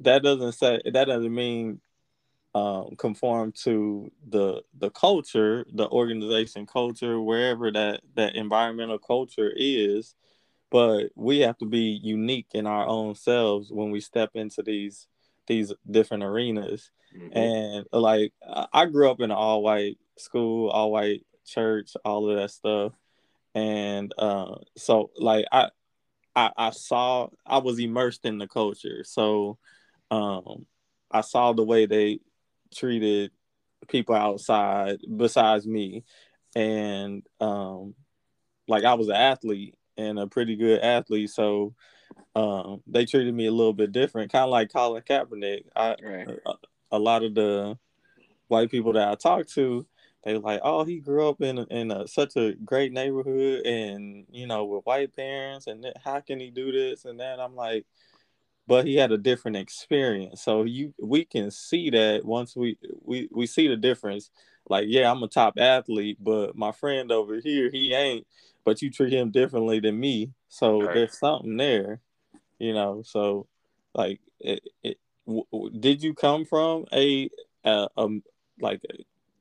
[0.00, 1.80] That doesn't say that doesn't mean
[2.56, 10.14] um, conform to the the culture, the organization culture, wherever that that environmental culture is.
[10.70, 15.06] But we have to be unique in our own selves when we step into these
[15.46, 16.90] these different arenas.
[17.16, 17.38] Mm-hmm.
[17.38, 18.32] and like
[18.72, 22.92] i grew up in an all white school all white church all of that stuff.
[23.54, 25.68] And uh, so like I,
[26.34, 29.04] I i saw i was immersed in the culture.
[29.04, 29.58] So
[30.10, 30.64] um
[31.10, 32.20] i saw the way they
[32.76, 33.30] treated
[33.88, 36.04] people outside besides me
[36.54, 37.94] and um
[38.68, 41.30] like i was an athlete and a pretty good athlete.
[41.30, 41.74] So
[42.34, 45.64] um, they treated me a little bit different, kind of like Colin Kaepernick.
[45.74, 46.28] I, right.
[46.46, 46.54] a,
[46.92, 47.78] a, lot of the
[48.48, 49.86] white people that I talked to,
[50.24, 54.26] they were like, "Oh, he grew up in in a, such a great neighborhood, and
[54.30, 57.86] you know, with white parents, and how can he do this and that?" I'm like,
[58.66, 63.28] but he had a different experience, so you we can see that once we we
[63.32, 64.30] we see the difference.
[64.68, 68.26] Like, yeah, I'm a top athlete, but my friend over here, he ain't
[68.66, 70.32] but you treat him differently than me.
[70.48, 70.92] So right.
[70.92, 72.00] there's something there,
[72.58, 73.02] you know.
[73.06, 73.46] So,
[73.94, 77.30] like, it, it, w- did you come from a,
[77.64, 78.22] a um
[78.60, 78.82] like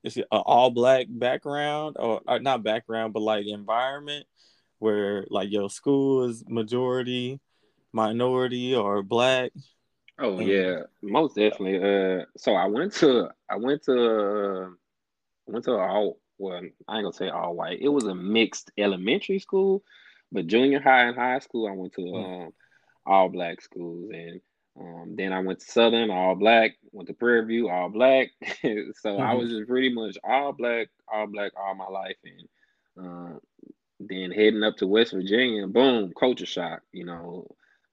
[0.04, 4.28] is it an all black background or, or not background, but like environment
[4.78, 7.40] where like your school is majority
[7.96, 9.52] minority or black?
[10.20, 11.78] Oh yeah, most definitely.
[11.78, 14.70] Uh, so I went to I went to uh,
[15.48, 17.80] went to all well, I ain't gonna say all white.
[17.82, 19.84] It was a mixed elementary school,
[20.32, 22.16] but junior high and high school, I went to hmm.
[22.16, 22.54] um,
[23.06, 24.42] all black schools, and
[24.80, 26.72] um, then I went to Southern, all black.
[26.92, 28.30] Went to Prairie View, all black.
[28.42, 29.22] so mm-hmm.
[29.22, 33.40] I was just pretty much all black, all black all my life, and uh,
[34.00, 36.82] then heading up to West Virginia, boom, culture shock.
[36.92, 37.48] You know,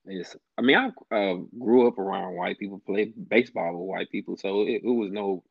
[0.06, 0.36] it's.
[0.58, 4.62] I mean, I uh, grew up around white people, played baseball with white people, so
[4.62, 5.42] it, it was no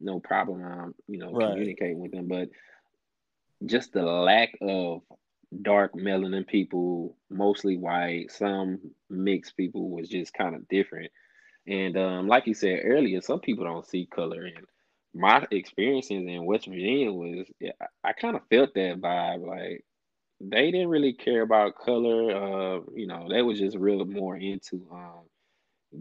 [0.00, 1.50] no problem, um, you know, right.
[1.50, 2.28] communicating with them.
[2.28, 2.50] But
[3.64, 5.02] just the lack of
[5.62, 8.78] dark melanin people, mostly white, some
[9.08, 11.10] mixed people was just kind of different.
[11.66, 14.44] And um, like you said earlier, some people don't see color.
[14.44, 14.66] And
[15.14, 17.46] my experiences in West Virginia was,
[18.04, 19.46] I kind of felt that vibe.
[19.46, 19.84] Like
[20.40, 22.30] they didn't really care about color.
[22.30, 25.24] Uh, you know, they was just real more into um,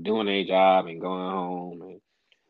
[0.02, 2.02] doing their job and going home and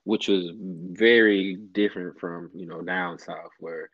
[0.06, 3.89] which was very different from you know down south where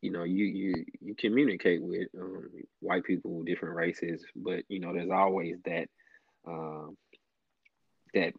[0.00, 2.48] you know you you you communicate with um,
[2.80, 5.88] white people different races but you know there's always that
[6.46, 6.96] um,
[8.14, 8.32] that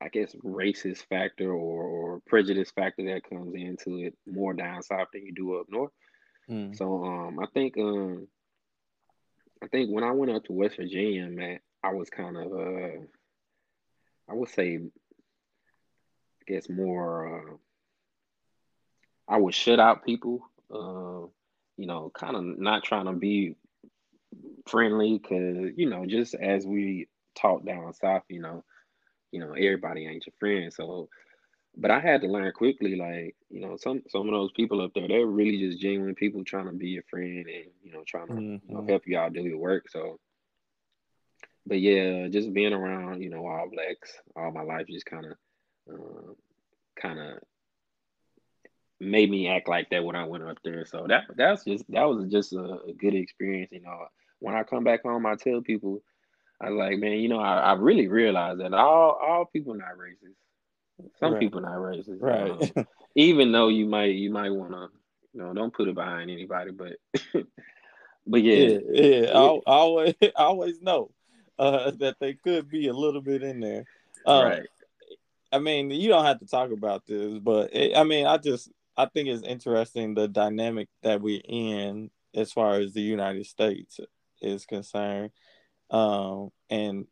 [0.00, 5.08] i guess racist factor or, or prejudice factor that comes into it more down south
[5.12, 5.92] than you do up north
[6.50, 6.76] mm.
[6.76, 8.26] so um i think um
[9.62, 13.00] i think when i went up to west virginia man i was kind of uh
[14.28, 14.80] i would say
[16.48, 17.56] I guess more uh,
[19.28, 20.40] I would shut out people,
[20.72, 21.26] uh,
[21.76, 23.56] you know, kind of not trying to be
[24.68, 28.64] friendly because, you know, just as we talk down south, you know,
[29.32, 30.72] you know, everybody ain't your friend.
[30.72, 31.08] So
[31.76, 34.92] but I had to learn quickly, like, you know, some some of those people up
[34.94, 38.28] there, they're really just genuine people trying to be your friend and, you know, trying
[38.28, 38.42] to mm-hmm.
[38.42, 38.88] you know, mm-hmm.
[38.88, 39.88] help you out do your work.
[39.90, 40.18] So
[41.66, 45.32] but yeah, just being around, you know, all blacks all my life just kind of
[45.92, 46.32] uh,
[47.00, 47.38] kind of
[49.00, 50.86] made me act like that when I went up there.
[50.86, 53.72] So that that's just that was just a, a, good experience.
[53.72, 54.06] You know,
[54.38, 56.02] when I come back home, I tell people,
[56.60, 60.36] I like, man, you know, I, I really realized that all all people not racist.
[61.20, 61.40] Some right.
[61.40, 62.50] people not racist, right?
[62.50, 64.88] Um, even though you might you might want to,
[65.32, 66.92] you know, don't put it behind anybody, but
[68.26, 69.30] but yeah, yeah, yeah.
[69.32, 71.10] I, always I always know
[71.58, 73.84] uh, that they could be a little bit in there,
[74.24, 74.66] um, right?
[75.52, 78.70] I mean, you don't have to talk about this, but it, I mean, I just
[78.96, 84.00] I think it's interesting the dynamic that we're in as far as the United States
[84.40, 85.30] is concerned,
[85.90, 87.06] um, and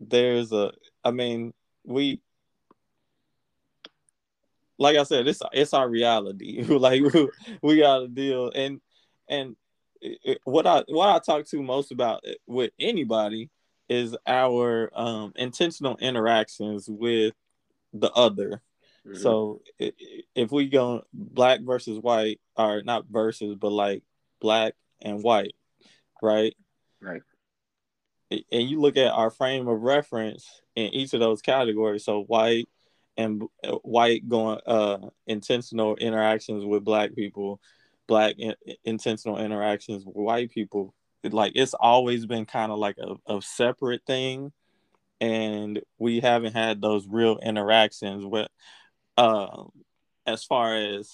[0.00, 0.72] there's a
[1.04, 2.20] I mean, we
[4.80, 6.62] like I said, it's it's our reality.
[6.68, 7.28] like we,
[7.62, 8.80] we got to deal and
[9.28, 9.54] and
[10.00, 13.50] it, what I what I talk to most about with anybody
[13.88, 17.34] is our um, intentional interactions with
[17.92, 18.62] the other.
[19.06, 19.18] Mm-hmm.
[19.20, 24.02] So if we go black versus white, or not versus, but like
[24.40, 25.54] black and white,
[26.22, 26.54] right?
[27.02, 27.22] Right.
[28.30, 32.04] And you look at our frame of reference in each of those categories.
[32.04, 32.68] So white
[33.20, 37.60] and uh, white going uh intentional interactions with black people,
[38.06, 38.54] black in,
[38.84, 40.94] intentional interactions with white people.
[41.24, 44.52] like it's always been kind of like a, a separate thing
[45.20, 48.48] and we haven't had those real interactions with
[49.16, 49.64] uh,
[50.26, 51.10] as far as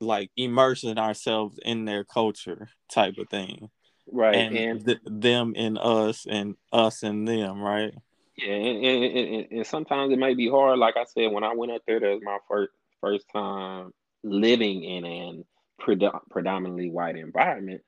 [0.00, 3.70] like immersing ourselves in their culture type of thing
[4.12, 7.94] right and, and th- them and us and us and them right
[8.36, 10.78] yeah and, and, and, and sometimes it might be hard.
[10.78, 14.82] Like i said when i went up there that was my first first time living
[14.84, 15.44] in an
[15.80, 17.82] pred- predominantly white environment.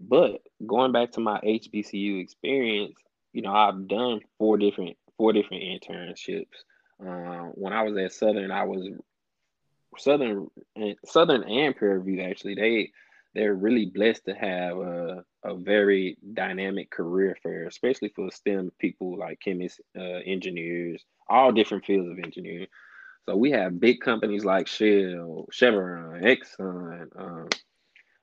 [0.00, 2.96] But going back to my hbcu experience
[3.32, 6.46] you know i've done four different four different internships.
[7.00, 8.88] Uh, when i was at southern i was
[9.98, 10.48] Southern
[11.04, 12.54] Southern and Prairie View actually.
[12.54, 12.90] They
[13.34, 15.35] they're really blessed to have a, a
[15.66, 22.08] very dynamic career fair, especially for STEM people like chemists, uh, engineers, all different fields
[22.08, 22.68] of engineering.
[23.26, 27.48] So we have big companies like Shell, Chevron, Exxon, um,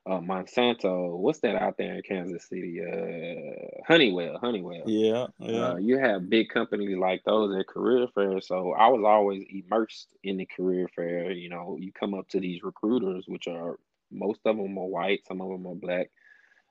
[0.06, 1.16] uh, Monsanto.
[1.18, 2.80] What's that out there in Kansas City?
[2.82, 4.84] Uh, Honeywell, Honeywell.
[4.86, 5.72] Yeah, yeah.
[5.72, 8.40] Uh, you have big companies like those at career fair.
[8.40, 11.30] So I was always immersed in the career fair.
[11.32, 13.78] You know, you come up to these recruiters, which are
[14.10, 16.10] most of them are white, some of them are black.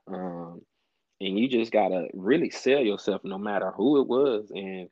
[0.07, 0.61] Um,
[1.21, 4.51] and you just gotta really sell yourself, no matter who it was.
[4.53, 4.89] And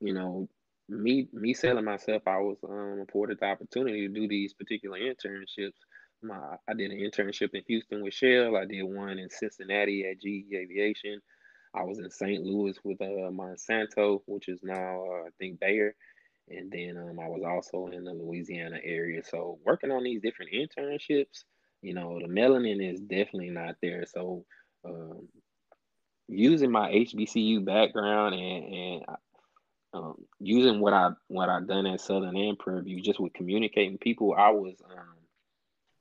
[0.00, 0.48] you know,
[0.88, 5.72] me me selling myself, I was um, afforded the opportunity to do these particular internships
[6.22, 8.56] my I did an internship in Houston with Shell.
[8.56, 11.20] I did one in Cincinnati at GE Aviation.
[11.74, 12.42] I was in St.
[12.42, 15.94] Louis with uh, Monsanto, which is now uh, I think Bayer,
[16.48, 19.22] and then um, I was also in the Louisiana area.
[19.24, 21.44] So working on these different internships,
[21.82, 24.04] you know, the melanin is definitely not there.
[24.06, 24.44] So
[24.84, 25.28] um,
[26.28, 29.04] using my HBCU background and and
[29.94, 33.98] um, using what I what i've done at Southern and Prairie View, just with communicating
[33.98, 35.16] people, I was um,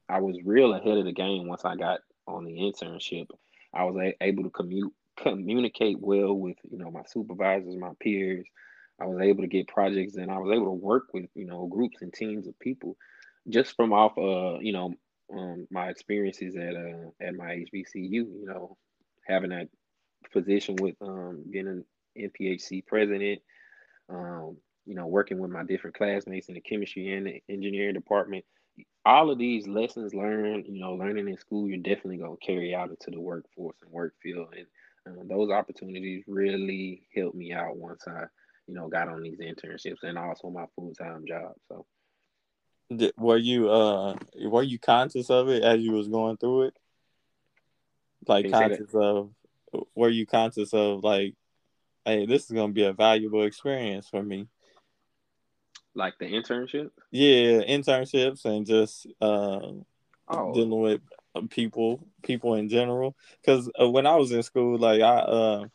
[0.07, 3.27] I was real ahead of the game once I got on the internship.
[3.73, 8.45] I was a- able to commute communicate well with you know my supervisors, my peers.
[8.99, 11.67] I was able to get projects and I was able to work with you know
[11.67, 12.95] groups and teams of people
[13.49, 14.93] just from off uh you know
[15.35, 18.11] um, my experiences at uh at my HBCU.
[18.11, 18.77] You know
[19.27, 19.69] having that
[20.31, 21.85] position with um being an
[22.17, 23.41] NPHC president.
[24.09, 28.43] Um, you know, working with my different classmates in the chemistry and the engineering department,
[29.05, 32.89] all of these lessons learned, you know, learning in school, you're definitely to carry out
[32.89, 34.53] into the workforce and work field.
[35.05, 38.25] And um, those opportunities really helped me out once I,
[38.67, 41.53] you know, got on these internships and also my full time job.
[41.67, 41.85] So,
[43.17, 46.77] were you uh were you conscious of it as you was going through it?
[48.27, 49.31] Like conscious of,
[49.95, 51.35] were you conscious of like,
[52.05, 54.47] hey, this is gonna be a valuable experience for me?
[55.95, 56.91] Like the internship?
[57.11, 59.71] Yeah, internships and just uh,
[60.27, 60.53] oh.
[60.53, 61.01] dealing with
[61.49, 63.15] people, people in general.
[63.41, 65.65] Because uh, when I was in school, like I, uh,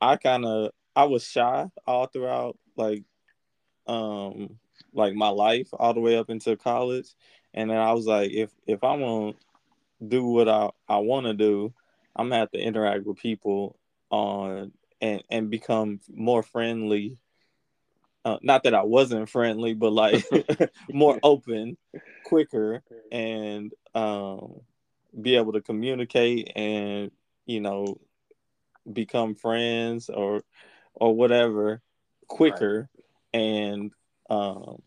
[0.00, 3.04] I kind of I was shy all throughout, like,
[3.86, 4.58] um,
[4.96, 7.08] like my life all the way up into college,
[7.54, 9.32] and then I was like, if if I'm gonna
[10.06, 11.72] do what I I want to do,
[12.14, 13.78] I'm gonna have to interact with people
[14.10, 17.18] on and and become more friendly.
[18.24, 20.24] Uh, not that I wasn't friendly, but like
[20.90, 21.76] more open,
[22.24, 22.82] quicker,
[23.12, 24.62] and um,
[25.20, 27.10] be able to communicate and
[27.46, 27.98] you know
[28.92, 30.42] become friends or
[30.94, 31.82] or whatever
[32.28, 32.88] quicker
[33.34, 33.40] right.
[33.40, 33.92] and
[34.30, 34.82] um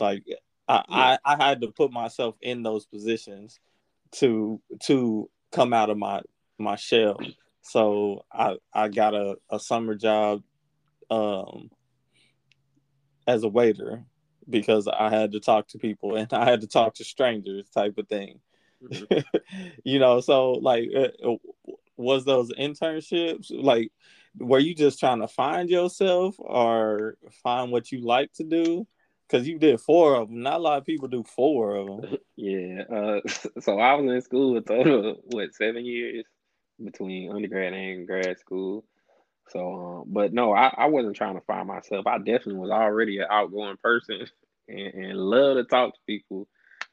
[0.00, 0.24] like
[0.68, 1.16] I, yeah.
[1.24, 3.58] I I had to put myself in those positions
[4.12, 6.22] to to come out of my
[6.58, 7.18] my shell.
[7.62, 10.42] So I I got a, a summer job
[11.10, 11.70] um,
[13.26, 14.04] as a waiter
[14.48, 17.98] because I had to talk to people and I had to talk to strangers type
[17.98, 18.40] of thing.
[18.82, 19.36] Mm-hmm.
[19.84, 21.34] you know, so like, uh,
[21.96, 23.92] was those internships like,
[24.38, 28.86] were you just trying to find yourself or find what you like to do?
[29.30, 30.42] Because you did four of them.
[30.42, 32.16] Not a lot of people do four of them.
[32.36, 32.84] Yeah.
[32.90, 33.20] Uh,
[33.60, 36.24] so I was in school a total of, what, seven years?
[36.82, 38.84] between undergrad and grad school.
[39.48, 42.06] So, um, but no, I, I wasn't trying to find myself.
[42.06, 44.26] I definitely was already an outgoing person
[44.68, 46.48] and, and love to talk to people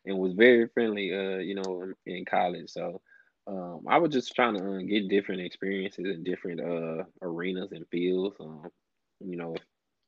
[0.05, 2.69] and was very friendly, uh, you know, in, in college.
[2.69, 3.01] So,
[3.45, 7.87] um, I was just trying to uh, get different experiences in different uh arenas and
[7.87, 8.35] fields.
[8.41, 8.67] Um,
[9.21, 9.55] you know,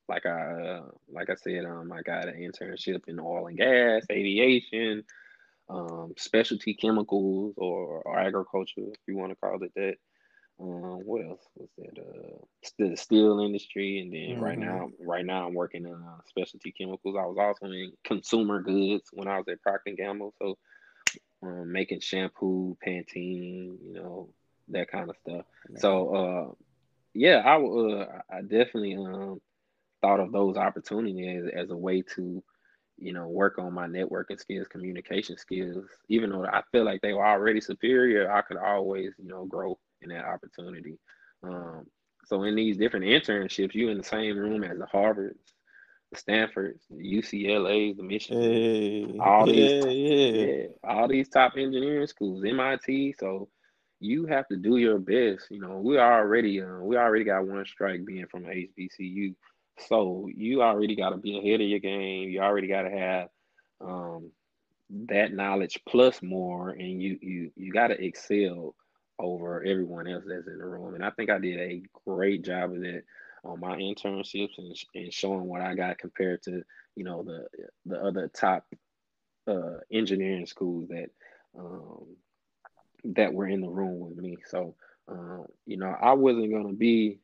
[0.10, 4.03] like I uh, like I said, um, I got an internship in oil and gas,
[4.12, 5.03] aviation,
[5.70, 9.95] um, specialty chemicals, or, or agriculture, if you want to call it that.
[10.62, 12.01] Um, what else was that?
[12.01, 12.43] Uh,
[12.78, 14.43] the steel industry, and then mm-hmm.
[14.43, 17.16] right now, right now I'm working in uh, specialty chemicals.
[17.18, 20.57] I was also in consumer goods when I was at Procter Gamble, so
[21.43, 24.30] um, making shampoo, Pantene, you know,
[24.70, 25.45] that kind of stuff.
[25.78, 26.53] So, uh,
[27.14, 29.39] yeah, I uh, I definitely um
[30.02, 32.43] thought of those opportunities as, as a way to,
[32.97, 35.86] you know, work on my networking skills, communication skills.
[36.10, 39.78] Even though I feel like they were already superior, I could always, you know, grow
[40.02, 40.97] in that opportunity.
[41.43, 41.86] Um,
[42.26, 45.54] so in these different internships, you in the same room as the Harvards,
[46.12, 50.45] the Stanfords, the UCLA's, the Michigan, hey, all these, yeah, yeah.
[50.45, 53.16] yeah, all these top engineering schools, MIT.
[53.20, 53.50] So
[54.00, 55.50] you have to do your best.
[55.50, 59.36] You know, we already, uh, we already got one strike being from HBCU.
[59.88, 62.30] So you already got to be ahead of your game.
[62.30, 63.30] You already got to have
[63.82, 64.32] um,
[65.07, 68.75] that knowledge plus more, and you you you got to excel
[69.19, 70.95] over everyone else that's in the room.
[70.95, 73.03] And I think I did a great job of that
[73.43, 76.63] on my internships and, and showing what I got compared to
[76.95, 77.47] you know the
[77.86, 78.65] the other top
[79.47, 81.09] uh, engineering schools that
[81.57, 82.05] um,
[83.03, 84.38] that were in the room with me.
[84.47, 84.75] So
[85.09, 87.19] uh, you know I wasn't gonna be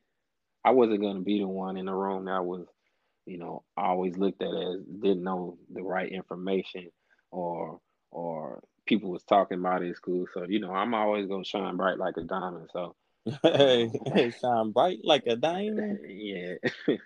[0.66, 2.66] I wasn't gonna be the one in the room that was
[3.24, 6.90] you know always looked at as didn't know the right information
[7.30, 10.26] or or people was talking about it in school.
[10.34, 12.68] So you know I'm always gonna shine bright like a diamond.
[12.72, 12.96] So
[13.44, 13.92] Hey,
[14.40, 16.00] shine bright like a diamond.
[16.08, 16.54] Yeah.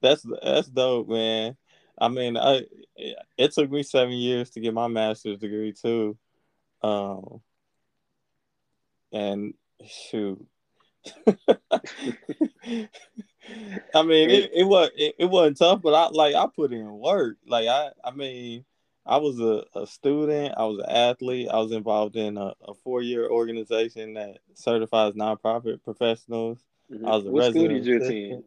[0.00, 1.56] that's that's dope, man.
[1.98, 2.62] I mean, I
[3.36, 6.16] it took me seven years to get my master's degree too,
[6.82, 7.40] um,
[9.12, 9.54] and
[9.84, 10.46] shoot.
[13.94, 16.90] I mean, it, it was it, it wasn't tough, but I like I put in
[16.98, 17.36] work.
[17.46, 18.64] Like I, I mean,
[19.06, 20.54] I was a, a student.
[20.56, 21.48] I was an athlete.
[21.50, 26.58] I was involved in a, a four year organization that certifies nonprofit professionals.
[26.92, 27.06] Mm-hmm.
[27.06, 27.84] I was a what resident.
[27.84, 28.44] School did you attend?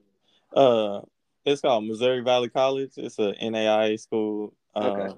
[0.53, 1.01] Uh,
[1.45, 2.91] it's called Missouri Valley College.
[2.97, 4.53] It's a NAIA school.
[4.75, 5.15] Um, okay.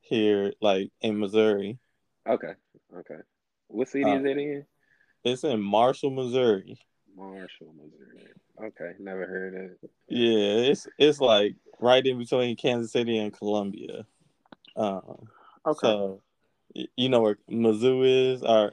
[0.00, 1.78] Here, like in Missouri.
[2.28, 2.52] Okay.
[2.94, 3.20] Okay.
[3.68, 4.66] What city uh, is it in?
[5.24, 6.78] It's in Marshall, Missouri.
[7.16, 8.28] Marshall, Missouri.
[8.62, 9.90] Okay, never heard of it.
[10.08, 14.06] Yeah, it's it's like right in between Kansas City and Columbia.
[14.76, 15.26] Um,
[15.66, 15.78] okay.
[15.80, 16.22] So,
[16.96, 18.72] you know where Mizzou is, or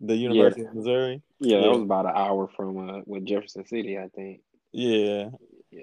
[0.00, 0.68] the University yeah.
[0.68, 1.22] of Missouri?
[1.40, 4.40] Yeah, that was about an hour from uh, with Jefferson City, I think.
[4.72, 5.30] Yeah.
[5.70, 5.82] Yeah.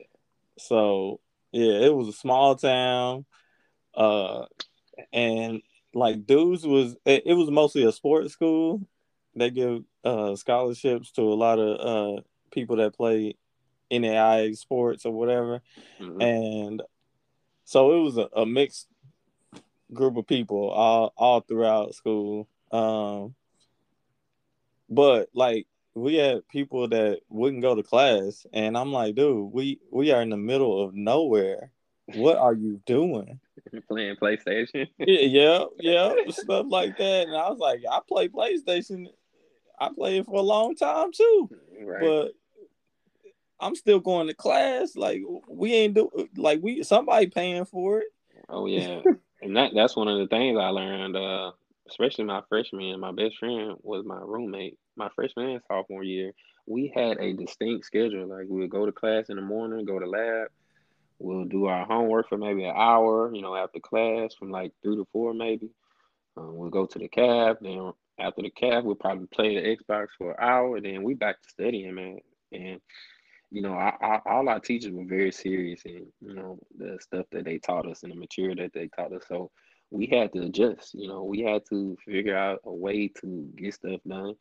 [0.58, 1.20] So
[1.52, 3.26] yeah, it was a small town,
[3.96, 4.46] uh,
[5.12, 5.62] and
[5.94, 8.82] like dudes was it, it was mostly a sports school.
[9.36, 12.22] They give uh, scholarships to a lot of uh,
[12.52, 13.36] people that play
[13.92, 15.62] NAIA sports or whatever,
[16.00, 16.22] mm-hmm.
[16.22, 16.84] and
[17.66, 18.88] so it was a, a mixed
[19.94, 22.48] group of people all all throughout school.
[22.72, 23.36] Um,
[24.90, 29.80] but like we had people that wouldn't go to class, and I'm like, dude, we
[29.92, 31.72] we are in the middle of nowhere.
[32.16, 33.40] What are you doing?
[33.88, 34.88] Playing PlayStation.
[34.98, 37.28] yeah, yeah, stuff like that.
[37.28, 39.08] And I was like, I play PlayStation.
[39.84, 41.50] I played for a long time too,
[41.82, 42.02] right.
[42.02, 42.32] but
[43.60, 44.96] I'm still going to class.
[44.96, 48.08] Like we ain't do like we somebody paying for it.
[48.50, 49.02] Oh yeah,
[49.42, 51.16] and that that's one of the things I learned.
[51.16, 51.52] Uh,
[51.90, 54.78] especially my freshman my best friend was my roommate.
[54.96, 56.34] My freshman and sophomore year,
[56.66, 58.28] we had a distinct schedule.
[58.28, 60.48] Like we would go to class in the morning, go to lab.
[61.20, 64.96] We'll do our homework for maybe an hour, you know, after class from like three
[64.98, 65.70] to four, maybe.
[66.36, 67.58] Um, we'll go to the cab.
[67.62, 70.78] Then after the cab, we'll probably play the Xbox for an hour.
[70.78, 72.20] and Then we back to studying, man.
[72.52, 72.80] And
[73.54, 77.28] you know, I, I, all our teachers were very serious in, you know, the stuff
[77.32, 79.26] that they taught us and the material that they taught us.
[79.28, 79.52] So
[79.92, 83.76] we had to adjust, you know, we had to figure out a way to get
[83.76, 84.34] stuff done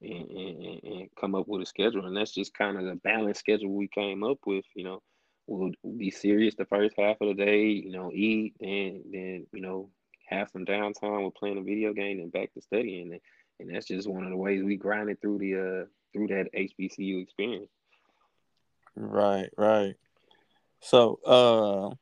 [0.00, 2.06] and, and, and come up with a schedule.
[2.06, 5.02] And that's just kind of the balanced schedule we came up with, you know,
[5.48, 9.62] we'll be serious the first half of the day, you know, eat and then, you
[9.62, 9.90] know,
[10.30, 13.12] have some downtime with playing a video game and back to studying.
[13.12, 13.20] And,
[13.58, 17.22] and that's just one of the ways we grinded through the, uh, through that HBCU
[17.22, 17.70] experience.
[18.96, 19.94] Right, right.
[20.80, 21.94] So, uh,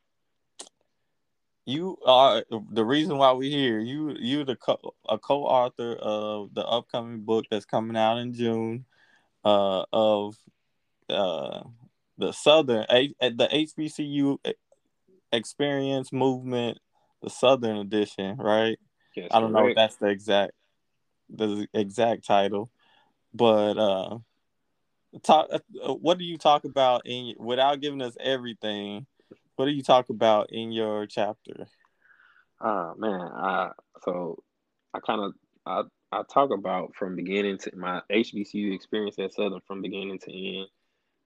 [1.68, 3.78] you are the reason why we're here.
[3.78, 8.86] You you the co- a co-author of the upcoming book that's coming out in June
[9.44, 10.34] uh, of
[11.10, 11.60] uh,
[12.16, 14.38] the Southern a, the HBCU
[15.30, 16.78] experience movement,
[17.22, 18.78] the Southern edition, right?
[19.14, 19.64] Yes, I don't correct.
[19.64, 20.52] know if that's the exact
[21.30, 22.70] the exact title,
[23.34, 24.18] but uh,
[25.22, 25.48] talk.
[25.52, 29.06] Uh, what do you talk about in without giving us everything?
[29.56, 31.66] What do you talk about in your chapter?
[32.60, 33.70] Uh man, I
[34.02, 34.42] so
[34.94, 35.32] I kind of
[35.66, 40.58] I I talk about from beginning to my HBCU experience at Southern from beginning to
[40.58, 40.68] end.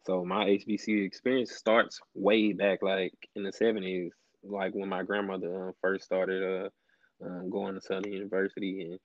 [0.04, 4.12] So my HBCU experience starts way back, like in the seventies,
[4.42, 8.98] like when my grandmother uh, first started uh, um, going to Southern University, and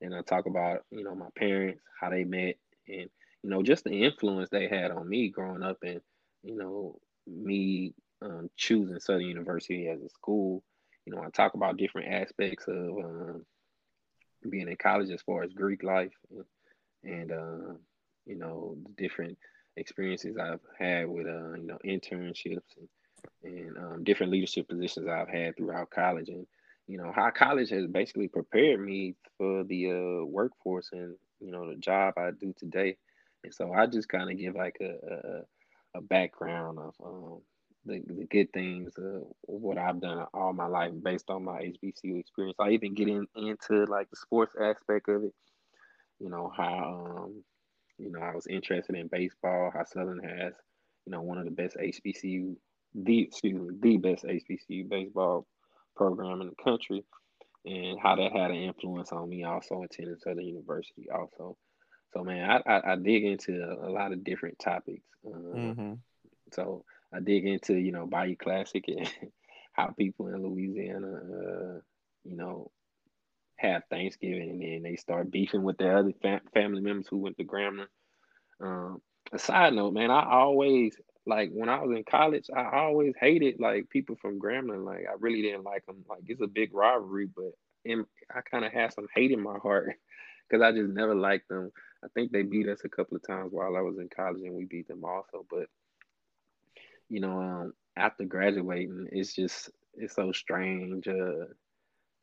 [0.00, 2.56] and I talk about you know my parents, how they met,
[2.88, 3.08] and
[3.42, 6.00] you know just the influence they had on me growing up, and
[6.42, 10.62] you know me um, choosing Southern University as a school.
[11.06, 13.44] You know, I talk about different aspects of um,
[14.48, 16.44] being in college as far as Greek life and,
[17.12, 17.74] and uh,
[18.26, 19.36] you know, the different
[19.76, 22.88] experiences I've had with, uh, you know, internships and,
[23.44, 26.28] and um, different leadership positions I've had throughout college.
[26.28, 26.46] And,
[26.86, 31.68] you know, how college has basically prepared me for the uh, workforce and, you know,
[31.68, 32.96] the job I do today.
[33.44, 37.40] And so I just kind of give like a, a, a background of um,
[37.84, 42.20] the, the good things of what I've done all my life based on my HBCU
[42.20, 42.56] experience.
[42.60, 45.34] I even get in, into like the sports aspect of it.
[46.20, 47.42] You know how um,
[47.98, 49.72] you know I was interested in baseball.
[49.74, 50.52] How Southern has
[51.04, 52.54] you know one of the best HBCU
[52.94, 55.46] the excuse me the best HBCU baseball
[55.96, 57.04] program in the country,
[57.64, 59.44] and how that had an influence on me.
[59.44, 61.08] Also attending Southern University.
[61.10, 61.56] Also,
[62.12, 65.06] so man, I I, I dig into a, lot of different topics.
[65.26, 65.92] Uh, mm-hmm.
[66.52, 69.10] So I dig into you know Bayou Classic and
[69.72, 71.80] how people in Louisiana, uh,
[72.24, 72.70] you know,
[73.56, 77.38] have Thanksgiving and then they start beefing with their other fam- family members who went
[77.38, 77.86] to Grambling.
[78.60, 79.00] Um,
[79.32, 80.96] a side note, man, I always
[81.26, 84.84] like when I was in college, I always hated like people from Grambling.
[84.84, 86.04] Like I really didn't like them.
[86.08, 87.52] Like it's a big rivalry, but
[87.84, 88.04] in,
[88.34, 89.94] I kind of had some hate in my heart
[90.48, 91.70] because I just never liked them.
[92.04, 94.54] I think they beat us a couple of times while I was in college, and
[94.54, 95.46] we beat them also.
[95.48, 95.68] But
[97.08, 101.06] you know, um, after graduating, it's just it's so strange.
[101.06, 101.44] Uh,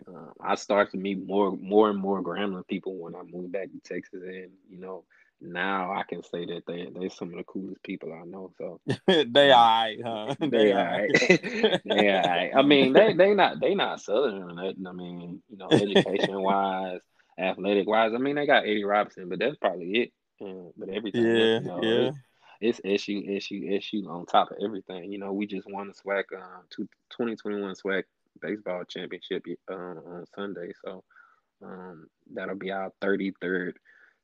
[0.07, 3.69] uh, I start to meet more more and more Grambling people when I moved back
[3.71, 5.05] to Texas, and you know,
[5.41, 8.51] now I can say that they they're some of the coolest people I know.
[8.57, 10.35] So they are, alright, huh?
[10.39, 11.81] They, they alright.
[11.85, 12.51] they alright.
[12.55, 14.87] I mean, they they not they not southern or nothing.
[14.87, 16.99] I mean, you know, education wise,
[17.37, 18.11] athletic wise.
[18.13, 20.13] I mean, they got Eddie Robinson, but that's probably it.
[20.77, 22.11] But everything, yeah, you know, yeah
[22.61, 25.11] it's SU, SU, SU on top of everything.
[25.11, 28.03] You know, we just won the SWAC uh, 2021 SWAC
[28.41, 31.03] baseball championship um, on Sunday, so
[31.63, 33.73] um, that'll be our 33rd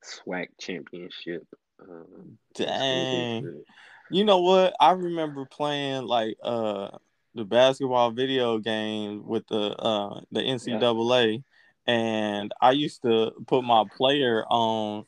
[0.05, 1.43] SWAC championship.
[1.81, 3.63] Um, Dang.
[4.11, 4.75] You know what?
[4.79, 6.89] I remember playing like uh
[7.33, 11.43] the basketball video game with the uh the NCAA,
[11.87, 11.93] yeah.
[11.93, 15.05] and I used to put my player on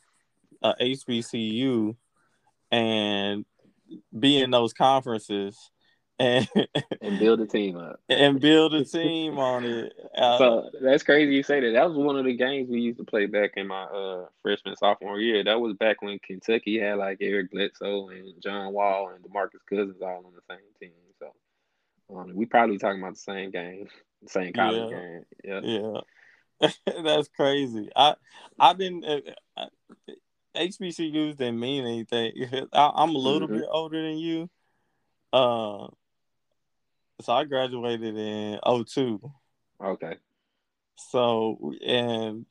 [0.61, 1.95] a HBCU
[2.71, 3.45] and
[4.17, 5.71] be in those conferences
[6.19, 6.47] and
[7.01, 9.93] and build a team up and build a team on it.
[10.17, 11.73] Uh, so that's crazy you say that.
[11.73, 14.75] That was one of the games we used to play back in my uh, freshman
[14.75, 15.43] sophomore year.
[15.43, 20.01] That was back when Kentucky had like Eric Bledsoe and John Wall and DeMarcus Cousins
[20.01, 20.91] all on the same team.
[21.19, 21.33] So
[22.15, 23.87] um, we probably talking about the same game,
[24.25, 24.97] same college yeah.
[24.97, 25.23] game.
[25.43, 26.71] Yeah, yeah.
[27.03, 27.89] that's crazy.
[27.95, 28.15] I
[28.59, 29.03] I've been.
[29.05, 29.67] Uh,
[30.55, 32.31] HBCUs didn't mean anything.
[32.73, 33.59] I, am a little mm-hmm.
[33.59, 34.49] bit older than you.
[35.31, 35.87] Uh,
[37.21, 39.19] so I graduated in 02.
[39.83, 40.15] Okay.
[40.95, 42.45] So and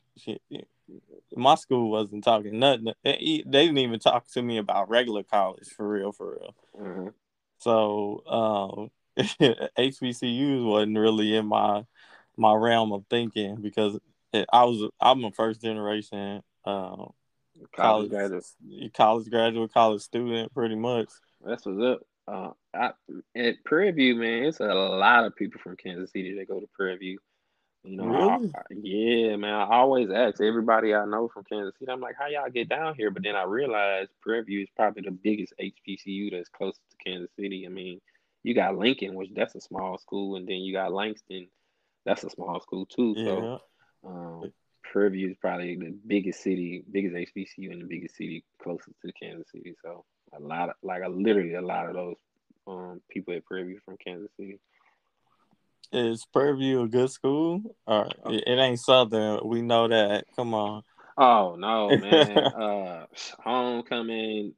[1.35, 2.93] my school wasn't talking nothing.
[3.05, 6.55] They didn't even talk to me about regular college for real, for real.
[6.81, 7.09] Mm-hmm.
[7.59, 11.85] So um, HBCUs wasn't really in my
[12.37, 13.99] my realm of thinking because
[14.53, 17.13] I was I'm a first generation um,
[17.75, 18.45] college, college graduate,
[18.95, 21.09] college graduate, college student, pretty much.
[21.45, 22.01] That's what's up.
[22.29, 22.91] Uh, I,
[23.37, 26.69] at Prairie View, man, it's a lot of people from Kansas City that go to
[26.75, 27.19] Prairie View.
[27.85, 28.53] You know, really?
[28.55, 29.55] I, yeah, man.
[29.55, 31.91] I always ask everybody I know from Kansas City.
[31.91, 33.13] I'm like, how y'all get down here?
[33.13, 37.31] But then I realized Prairie View is probably the biggest HBCU that's close to Kansas
[37.39, 37.65] City.
[37.65, 38.01] I mean,
[38.43, 41.47] you got Lincoln, which that's a small school, and then you got Langston,
[42.05, 43.15] that's a small school too.
[43.17, 43.25] Yeah.
[43.25, 43.61] So,
[44.05, 44.53] um,
[44.83, 49.13] Prairie View is probably the biggest city, biggest HBCU and the biggest city closest to
[49.13, 49.75] Kansas City.
[49.83, 50.05] So
[50.37, 52.17] a lot of like a, literally a lot of those
[52.67, 54.59] um, people at Prairie View from Kansas City.
[55.93, 57.63] Is Prairie View a good school?
[57.87, 58.33] Or Oh.
[58.33, 59.41] it, ain't Southern.
[59.45, 60.25] We know that.
[60.35, 60.83] Come on.
[61.17, 62.37] Oh no, man!
[62.39, 63.07] uh,
[63.41, 64.55] homecoming.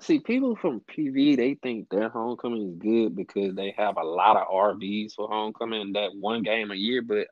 [0.00, 4.36] See, people from PV they think their homecoming is good because they have a lot
[4.36, 7.02] of RVs for homecoming, that one game a year.
[7.02, 7.26] But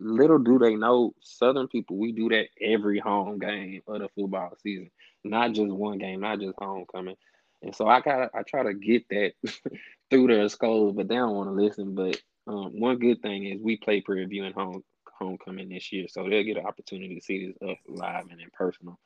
[0.00, 4.56] little do they know, Southern people we do that every home game of the football
[4.60, 4.90] season,
[5.24, 7.16] not just one game, not just homecoming.
[7.62, 9.32] And so I got I try to get that
[10.10, 11.94] through their skulls, but they don't want to listen.
[11.94, 14.84] But um, one good thing is we play Prairie View and home
[15.18, 18.50] homecoming this year, so they'll get an opportunity to see this up live and in
[18.50, 18.96] person.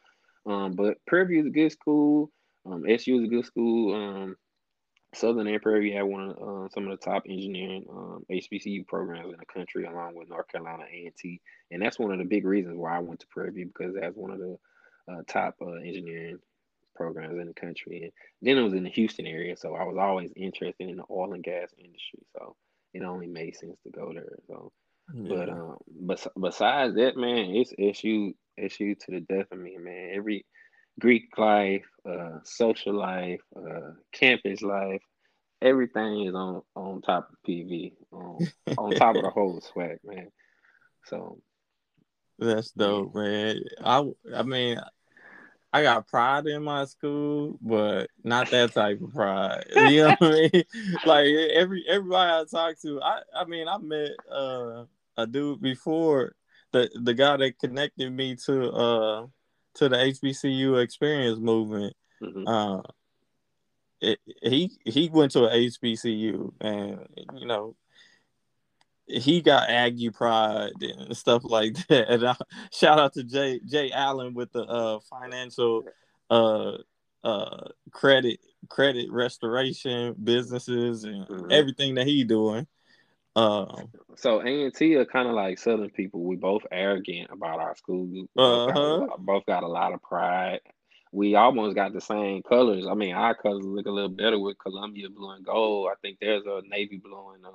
[0.45, 2.31] Um, but Prairie View is a good school.
[2.67, 3.95] Um, SU is a good school.
[3.95, 4.37] Um,
[5.15, 8.87] Southern and Prairie View have one of uh, some of the top engineering um, HBCU
[8.87, 11.41] programs in the country, along with North Carolina A&T,
[11.71, 14.03] and that's one of the big reasons why I went to Prairie View because it
[14.03, 14.57] has one of the
[15.11, 16.39] uh, top uh, engineering
[16.95, 18.03] programs in the country.
[18.03, 21.05] And then it was in the Houston area, so I was always interested in the
[21.11, 22.21] oil and gas industry.
[22.37, 22.57] So
[22.95, 24.39] it only made sense to go there.
[24.47, 24.73] So
[25.15, 30.11] but um, bes- besides that, man, it's SU SU to the death of me, man.
[30.15, 30.47] Every
[31.01, 35.03] Greek life, uh, social life, uh, campus life,
[35.61, 38.49] everything is on on top of PV, on
[38.79, 40.29] on top of the whole SWAC, man.
[41.07, 41.39] So
[42.39, 43.61] That's dope, man.
[43.83, 44.81] I I mean,
[45.73, 49.65] I got pride in my school, but not that type of pride.
[49.75, 50.65] You know what I mean?
[51.07, 54.85] Like every everybody I talk to, I I mean, I met uh
[55.17, 56.35] a dude before
[56.73, 59.27] the the guy that connected me to uh
[59.75, 61.95] to the HBCU experience movement.
[62.21, 62.83] hmm Uh,
[64.01, 67.77] it, he he went to a HBCU, and you know
[69.13, 72.09] he got Aggie pride and stuff like that.
[72.11, 72.37] And I,
[72.73, 75.85] shout out to Jay Jay Allen with the uh, financial
[76.31, 76.79] uh,
[77.25, 82.67] uh, credit credit restoration businesses and hmm everything that he doing.
[83.37, 86.23] Um, So A and T are kind of like Southern people.
[86.25, 88.07] We both arrogant about our school.
[88.07, 88.89] We both uh got a huh.
[88.89, 90.61] lot, both got a lot of pride.
[91.13, 92.87] We almost got the same colors.
[92.87, 95.89] I mean, our colors look a little better with Columbia blue and gold.
[95.93, 97.51] I think there's a navy blue and uh,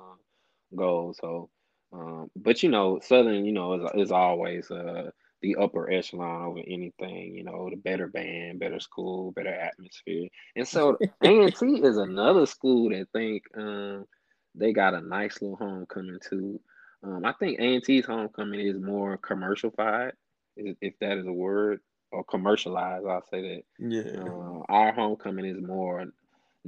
[0.74, 1.16] gold.
[1.16, 1.50] So,
[1.92, 5.10] um, but you know, Southern, you know, is is always uh
[5.40, 7.34] the upper echelon over anything.
[7.34, 10.28] You know, the better band, better school, better atmosphere.
[10.56, 14.06] And so A and T is another school that think um
[14.54, 16.60] they got a nice little homecoming too.
[17.02, 20.12] Um, I think A&T's homecoming is more commercialified,
[20.56, 23.06] if if that is a word, or commercialized.
[23.06, 23.62] I'll say that.
[23.78, 24.22] Yeah.
[24.22, 26.04] Uh, our homecoming is more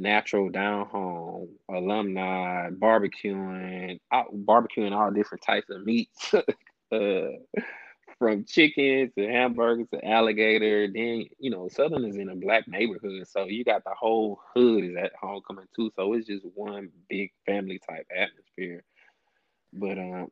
[0.00, 6.34] natural, down home, alumni, barbecuing, out, barbecuing all different types of meats,
[6.92, 7.28] uh,
[8.18, 10.86] from chicken to hamburgers to alligator.
[10.86, 14.84] Then you know, Southern is in a black neighborhood, so you got the whole hood
[14.84, 15.90] is at homecoming too.
[15.96, 18.82] So it's just one big family type atmosphere.
[19.72, 20.28] But um,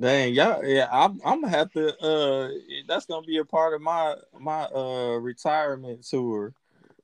[0.00, 1.96] Dang, y'all, yeah, I'm, I'm gonna have to.
[2.04, 2.48] Uh,
[2.88, 6.54] that's gonna be a part of my my uh retirement tour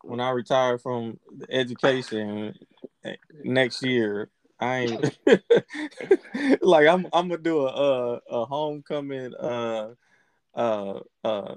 [0.07, 2.54] when I retire from education
[3.04, 4.30] eh, next year.
[4.59, 5.18] I ain't
[6.62, 7.07] like I'm.
[7.12, 9.34] I'm gonna do a a, a homecoming.
[9.34, 9.90] Uh,
[10.54, 11.54] uh, uh.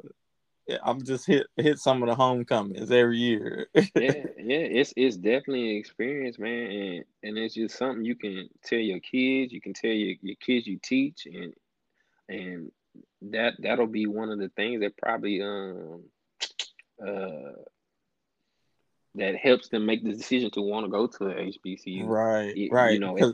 [0.84, 3.68] I'm just hit hit some of the homecomings every year.
[3.74, 8.50] yeah, yeah, it's it's definitely an experience, man, and and it's just something you can
[8.64, 11.54] tell your kids, you can tell your, your kids you teach, and
[12.28, 12.72] and
[13.22, 16.04] that that'll be one of the things that probably um
[17.02, 17.54] uh
[19.16, 22.06] that helps them make the decision to want to go to a HBCU.
[22.06, 23.34] right, You, you know, Cause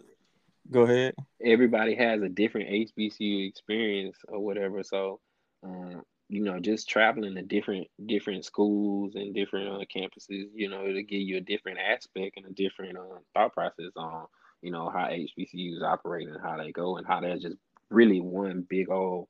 [0.71, 1.15] go ahead.
[1.43, 4.83] everybody has a different HBCU experience or whatever.
[4.83, 5.19] So,
[5.63, 10.85] um, you know, just traveling to different different schools and different uh, campuses, you know,
[10.87, 14.25] it'll give you a different aspect and a different uh, thought process on,
[14.61, 17.57] you know, how HBCUs operate and how they go and how they're just
[17.89, 19.27] really one big old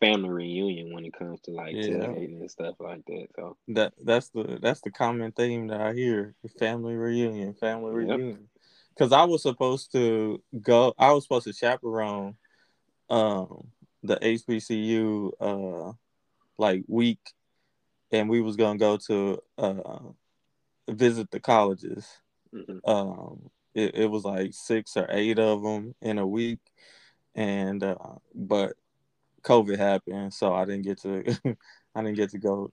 [0.00, 2.08] family reunion when it comes to like Yeah.
[2.08, 3.28] tailgating and stuff like that.
[3.36, 6.34] So, That that's the that's the common theme that I hear.
[6.58, 8.16] Family reunion, family yep.
[8.18, 8.48] reunion.
[8.94, 10.94] Because I was supposed to go.
[10.98, 12.36] I was supposed to chaperone
[13.08, 13.68] um
[14.02, 15.92] the HBCU uh
[16.58, 17.20] like week,
[18.12, 19.98] and we was gonna go to uh
[20.88, 22.06] visit the colleges.
[22.52, 26.58] hmm Um, it, it was like six or eight of them in a week,
[27.34, 27.96] and uh,
[28.34, 28.74] but
[29.42, 31.24] COVID happened, so I didn't get to
[31.94, 32.72] I didn't get to go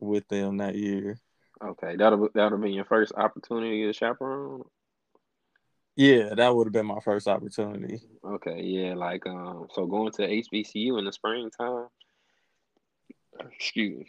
[0.00, 1.18] with them that year.
[1.62, 4.64] Okay, that'll that'll be your first opportunity to chaperone.
[5.96, 8.00] Yeah, that would have been my first opportunity.
[8.22, 11.86] Okay, yeah, like um, so going to HBCU in the springtime,
[13.50, 14.06] excuse me,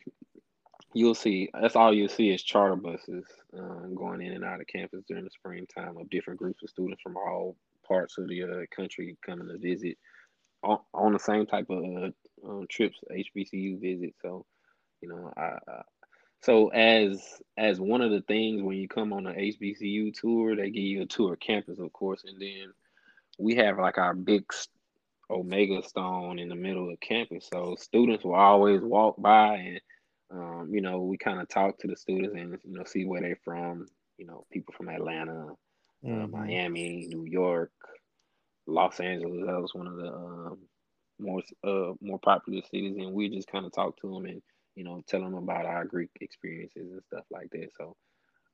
[0.94, 3.26] you'll see that's all you'll see is charter buses
[3.58, 7.02] um, going in and out of campus during the springtime of different groups of students
[7.02, 7.56] from all
[7.88, 9.98] parts of the uh, country coming to visit
[10.64, 14.16] on, on the same type of uh, um, trips HBCU visit.
[14.22, 14.46] So,
[15.02, 15.82] you know, I, I
[16.42, 20.70] so as as one of the things when you come on an HBCU tour, they
[20.70, 22.72] give you a tour of campus, of course, and then
[23.40, 24.46] we have like our big
[25.30, 27.48] Omega Stone in the middle of campus.
[27.52, 29.82] So students will always walk by and
[30.30, 33.22] um, you know, we kind of talk to the students and you know see where
[33.22, 33.88] they're from.
[34.18, 36.24] You know, people from Atlanta, uh, mm-hmm.
[36.24, 37.72] uh, Miami, New York,
[38.68, 39.46] Los Angeles.
[39.46, 40.58] That was one of the um,
[41.20, 44.42] more uh, more popular cities, and we just kind of talk to them and
[44.76, 47.70] you know tell them about our Greek experiences and stuff like that.
[47.78, 47.96] So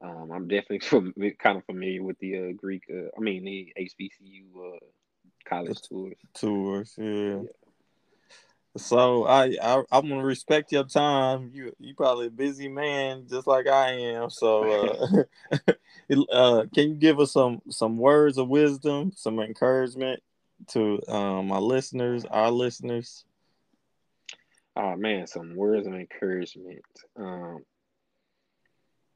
[0.01, 2.84] um, I'm definitely from, kind of familiar with the uh, Greek.
[2.89, 4.80] Uh, I mean the HBCU uh,
[5.47, 6.16] college tours.
[6.34, 7.05] Tours, yeah.
[7.05, 7.39] yeah.
[8.76, 11.51] So I I I'm gonna respect your time.
[11.53, 14.32] You you probably a busy man just like I am.
[14.32, 15.55] So uh,
[16.32, 20.21] uh, can you give us some some words of wisdom, some encouragement
[20.69, 23.26] to um, my listeners, our listeners?
[24.76, 26.84] Oh man, some words of encouragement.
[27.15, 27.63] Um,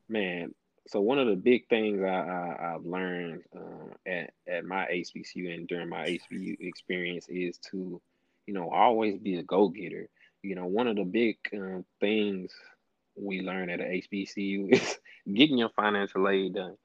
[0.07, 0.53] man,
[0.87, 5.51] so one of the big things I, I have learned uh, at at my HBCU
[5.51, 7.99] and during my HBCU experience is to
[8.47, 10.09] you know, always be a go getter.
[10.41, 12.51] You know, one of the big uh, things
[13.15, 14.97] we learn at a HBCU is
[15.31, 16.77] getting your financial aid done.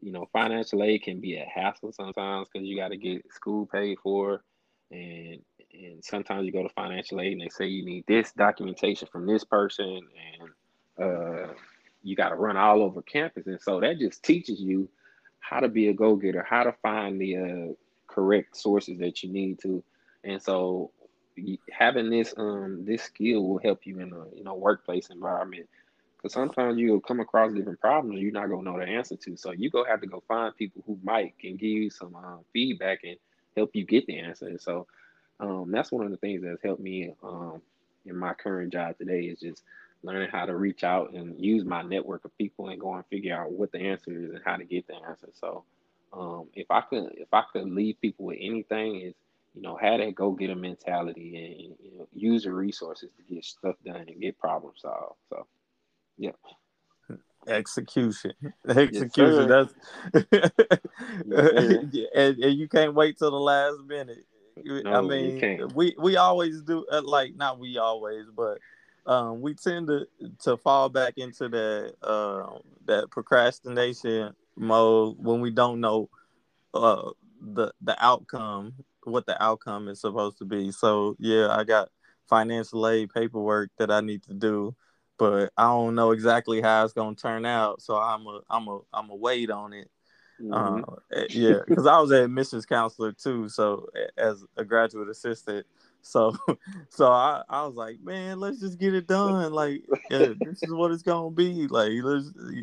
[0.00, 3.66] You know, financial aid can be a hassle sometimes because you got to get school
[3.66, 4.42] paid for,
[4.90, 5.40] and
[5.72, 9.26] and sometimes you go to financial aid and they say you need this documentation from
[9.26, 10.00] this person,
[10.98, 11.52] and uh,
[12.02, 14.88] you got to run all over campus, and so that just teaches you
[15.40, 17.72] how to be a go getter, how to find the uh,
[18.06, 19.82] correct sources that you need to
[20.24, 20.90] and so
[21.70, 25.68] having this um this skill will help you in a you know workplace environment.
[26.16, 29.36] Because sometimes you'll come across different problems you're not gonna know the answer to.
[29.36, 32.40] So you go have to go find people who might can give you some um,
[32.52, 33.16] feedback and
[33.56, 34.48] help you get the answer.
[34.48, 34.86] And so
[35.40, 37.60] um, that's one of the things that's helped me um,
[38.06, 39.62] in my current job today is just
[40.02, 43.36] learning how to reach out and use my network of people and go and figure
[43.36, 45.28] out what the answer is and how to get the answer.
[45.34, 45.64] So
[46.14, 49.14] um, if i could if i could leave people with anything is
[49.54, 53.34] you know, have that go get a mentality and you know, use your resources to
[53.34, 55.16] get stuff done and get problems solved.
[55.30, 55.46] So,
[56.18, 56.32] yeah.
[57.46, 58.32] Execution,
[58.68, 59.48] execution.
[59.48, 59.68] Yes,
[60.12, 60.30] that's
[61.92, 64.24] yes, and, and you can't wait till the last minute.
[64.64, 68.60] No, I mean, we we always do uh, like not we always, but
[69.04, 70.06] um, we tend to
[70.44, 76.08] to fall back into that uh, that procrastination mode when we don't know
[76.72, 77.10] uh,
[77.42, 78.72] the the outcome
[79.06, 80.70] what the outcome is supposed to be.
[80.72, 81.90] So yeah, I got
[82.28, 84.74] financial aid paperwork that I need to do,
[85.18, 87.82] but I don't know exactly how it's gonna turn out.
[87.82, 89.90] So I'm a I'm a I'm a wait on it.
[90.40, 90.84] Mm-hmm.
[90.84, 95.66] Uh, yeah, because I was an admissions counselor too, so as a graduate assistant.
[96.02, 96.36] So,
[96.88, 99.52] so I, I was like, man, let's just get it done.
[99.52, 101.66] Like, yeah, this is what it's gonna be.
[101.66, 101.92] Like,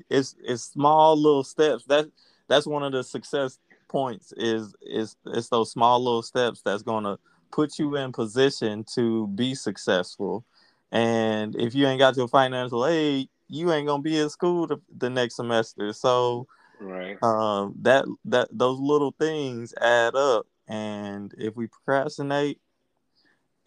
[0.10, 1.86] it's it's small little steps.
[1.86, 2.10] That
[2.48, 3.58] that's one of the success
[3.92, 7.20] points is is it's those small little steps that's going to
[7.52, 10.46] put you in position to be successful.
[10.92, 14.78] And if you ain't got your financial aid, you ain't gonna be in school the,
[14.98, 15.94] the next semester.
[15.94, 16.48] So,
[16.80, 22.60] right, um, that that those little things add up, and if we procrastinate,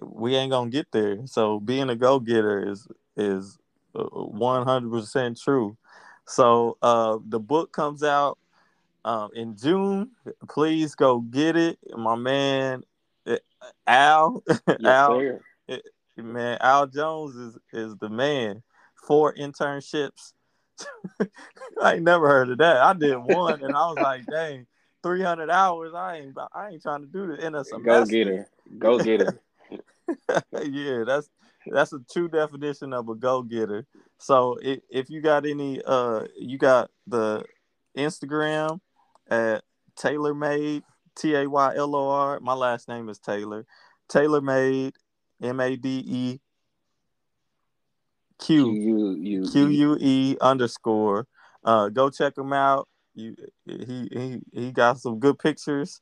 [0.02, 1.26] we ain't gonna get there.
[1.26, 3.58] So, being a go getter is is
[3.94, 5.76] uh, one hundred percent true.
[6.26, 8.38] So, uh, the book comes out
[9.04, 10.10] um, in June.
[10.48, 12.82] Please go get it, my man.
[13.26, 13.38] Eh,
[13.86, 18.62] Al, yes, Al, it, eh, man, Al Jones is is the man.
[19.06, 20.32] Four internships.
[21.82, 22.78] I ain't never heard of that.
[22.78, 24.66] I did one, and I was like, dang,
[25.02, 25.92] three hundred hours.
[25.94, 27.84] I ain't, I ain't trying to do this in a semester.
[27.84, 28.48] Go get her.
[28.78, 29.40] Go get her.
[30.64, 31.28] yeah, that's
[31.66, 33.86] that's a true definition of a go getter.
[34.18, 37.44] So if, if you got any, uh, you got the
[37.96, 38.80] Instagram
[39.30, 39.62] at
[39.96, 40.82] Taylor Made,
[41.16, 42.40] T A Y L O R.
[42.40, 43.66] My last name is Taylor.
[44.08, 44.94] Taylor Made,
[45.42, 46.40] M A D E
[48.38, 48.74] Q
[49.50, 51.26] Q U E underscore.
[51.64, 52.88] Uh, go check him out.
[53.14, 56.00] You, he he he got some good pictures.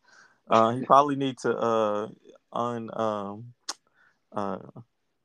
[0.49, 2.09] Uh, he probably need to uh
[2.53, 3.53] un um
[4.33, 4.59] uh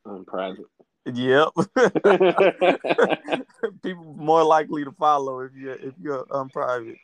[0.05, 0.65] on private.
[1.05, 1.49] Yep.
[3.81, 6.97] People more likely to follow if you if you're unprivate.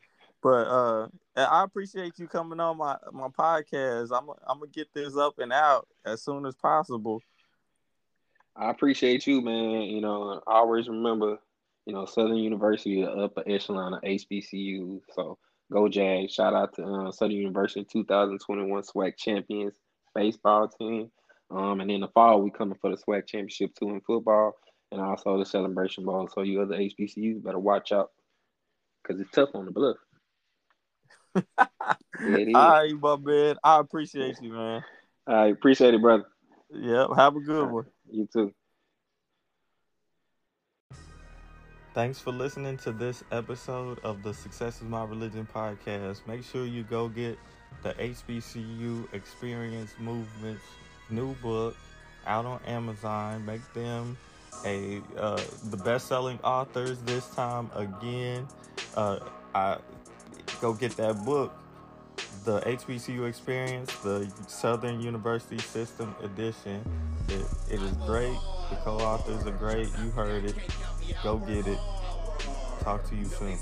[0.43, 4.15] But uh, I appreciate you coming on my my podcast.
[4.15, 7.21] I'm I'm gonna get this up and out as soon as possible.
[8.55, 9.83] I appreciate you, man.
[9.83, 11.39] You know, I always remember,
[11.85, 15.01] you know, Southern University, the upper echelon of HBCU.
[15.15, 15.39] So
[15.71, 16.33] Go Jags.
[16.33, 19.73] Shout out to uh, Southern University 2021 SWAC champions
[20.13, 21.09] baseball team.
[21.49, 24.55] Um, and in the fall, we coming for the SWAC championship too in football
[24.91, 26.29] and also the Celebration Bowl.
[26.33, 28.11] So you other HBCUs better watch out
[29.01, 29.97] because it's tough on the bluff.
[31.35, 33.55] Yeah, All right, my man.
[33.63, 34.83] I appreciate you, man.
[35.27, 36.25] I appreciate it, brother.
[36.71, 37.09] Yep.
[37.15, 37.85] Have a good one.
[38.09, 38.53] You too.
[41.93, 46.25] Thanks for listening to this episode of the Success is My Religion podcast.
[46.27, 47.37] Make sure you go get
[47.83, 50.63] the HBCU Experience Movement's
[51.11, 51.75] new book
[52.25, 53.45] out on Amazon.
[53.45, 54.17] Make them
[54.65, 58.47] a uh, the best-selling authors this time again.
[58.95, 59.19] Uh,
[59.53, 59.77] I
[60.61, 61.53] go get that book,
[62.45, 66.83] the HBCU Experience, the Southern University System Edition.
[67.29, 68.37] It, it is great.
[68.69, 69.87] The co-authors are great.
[70.03, 70.55] You heard it.
[71.23, 71.79] Go get it.
[72.81, 73.57] Talk to you soon.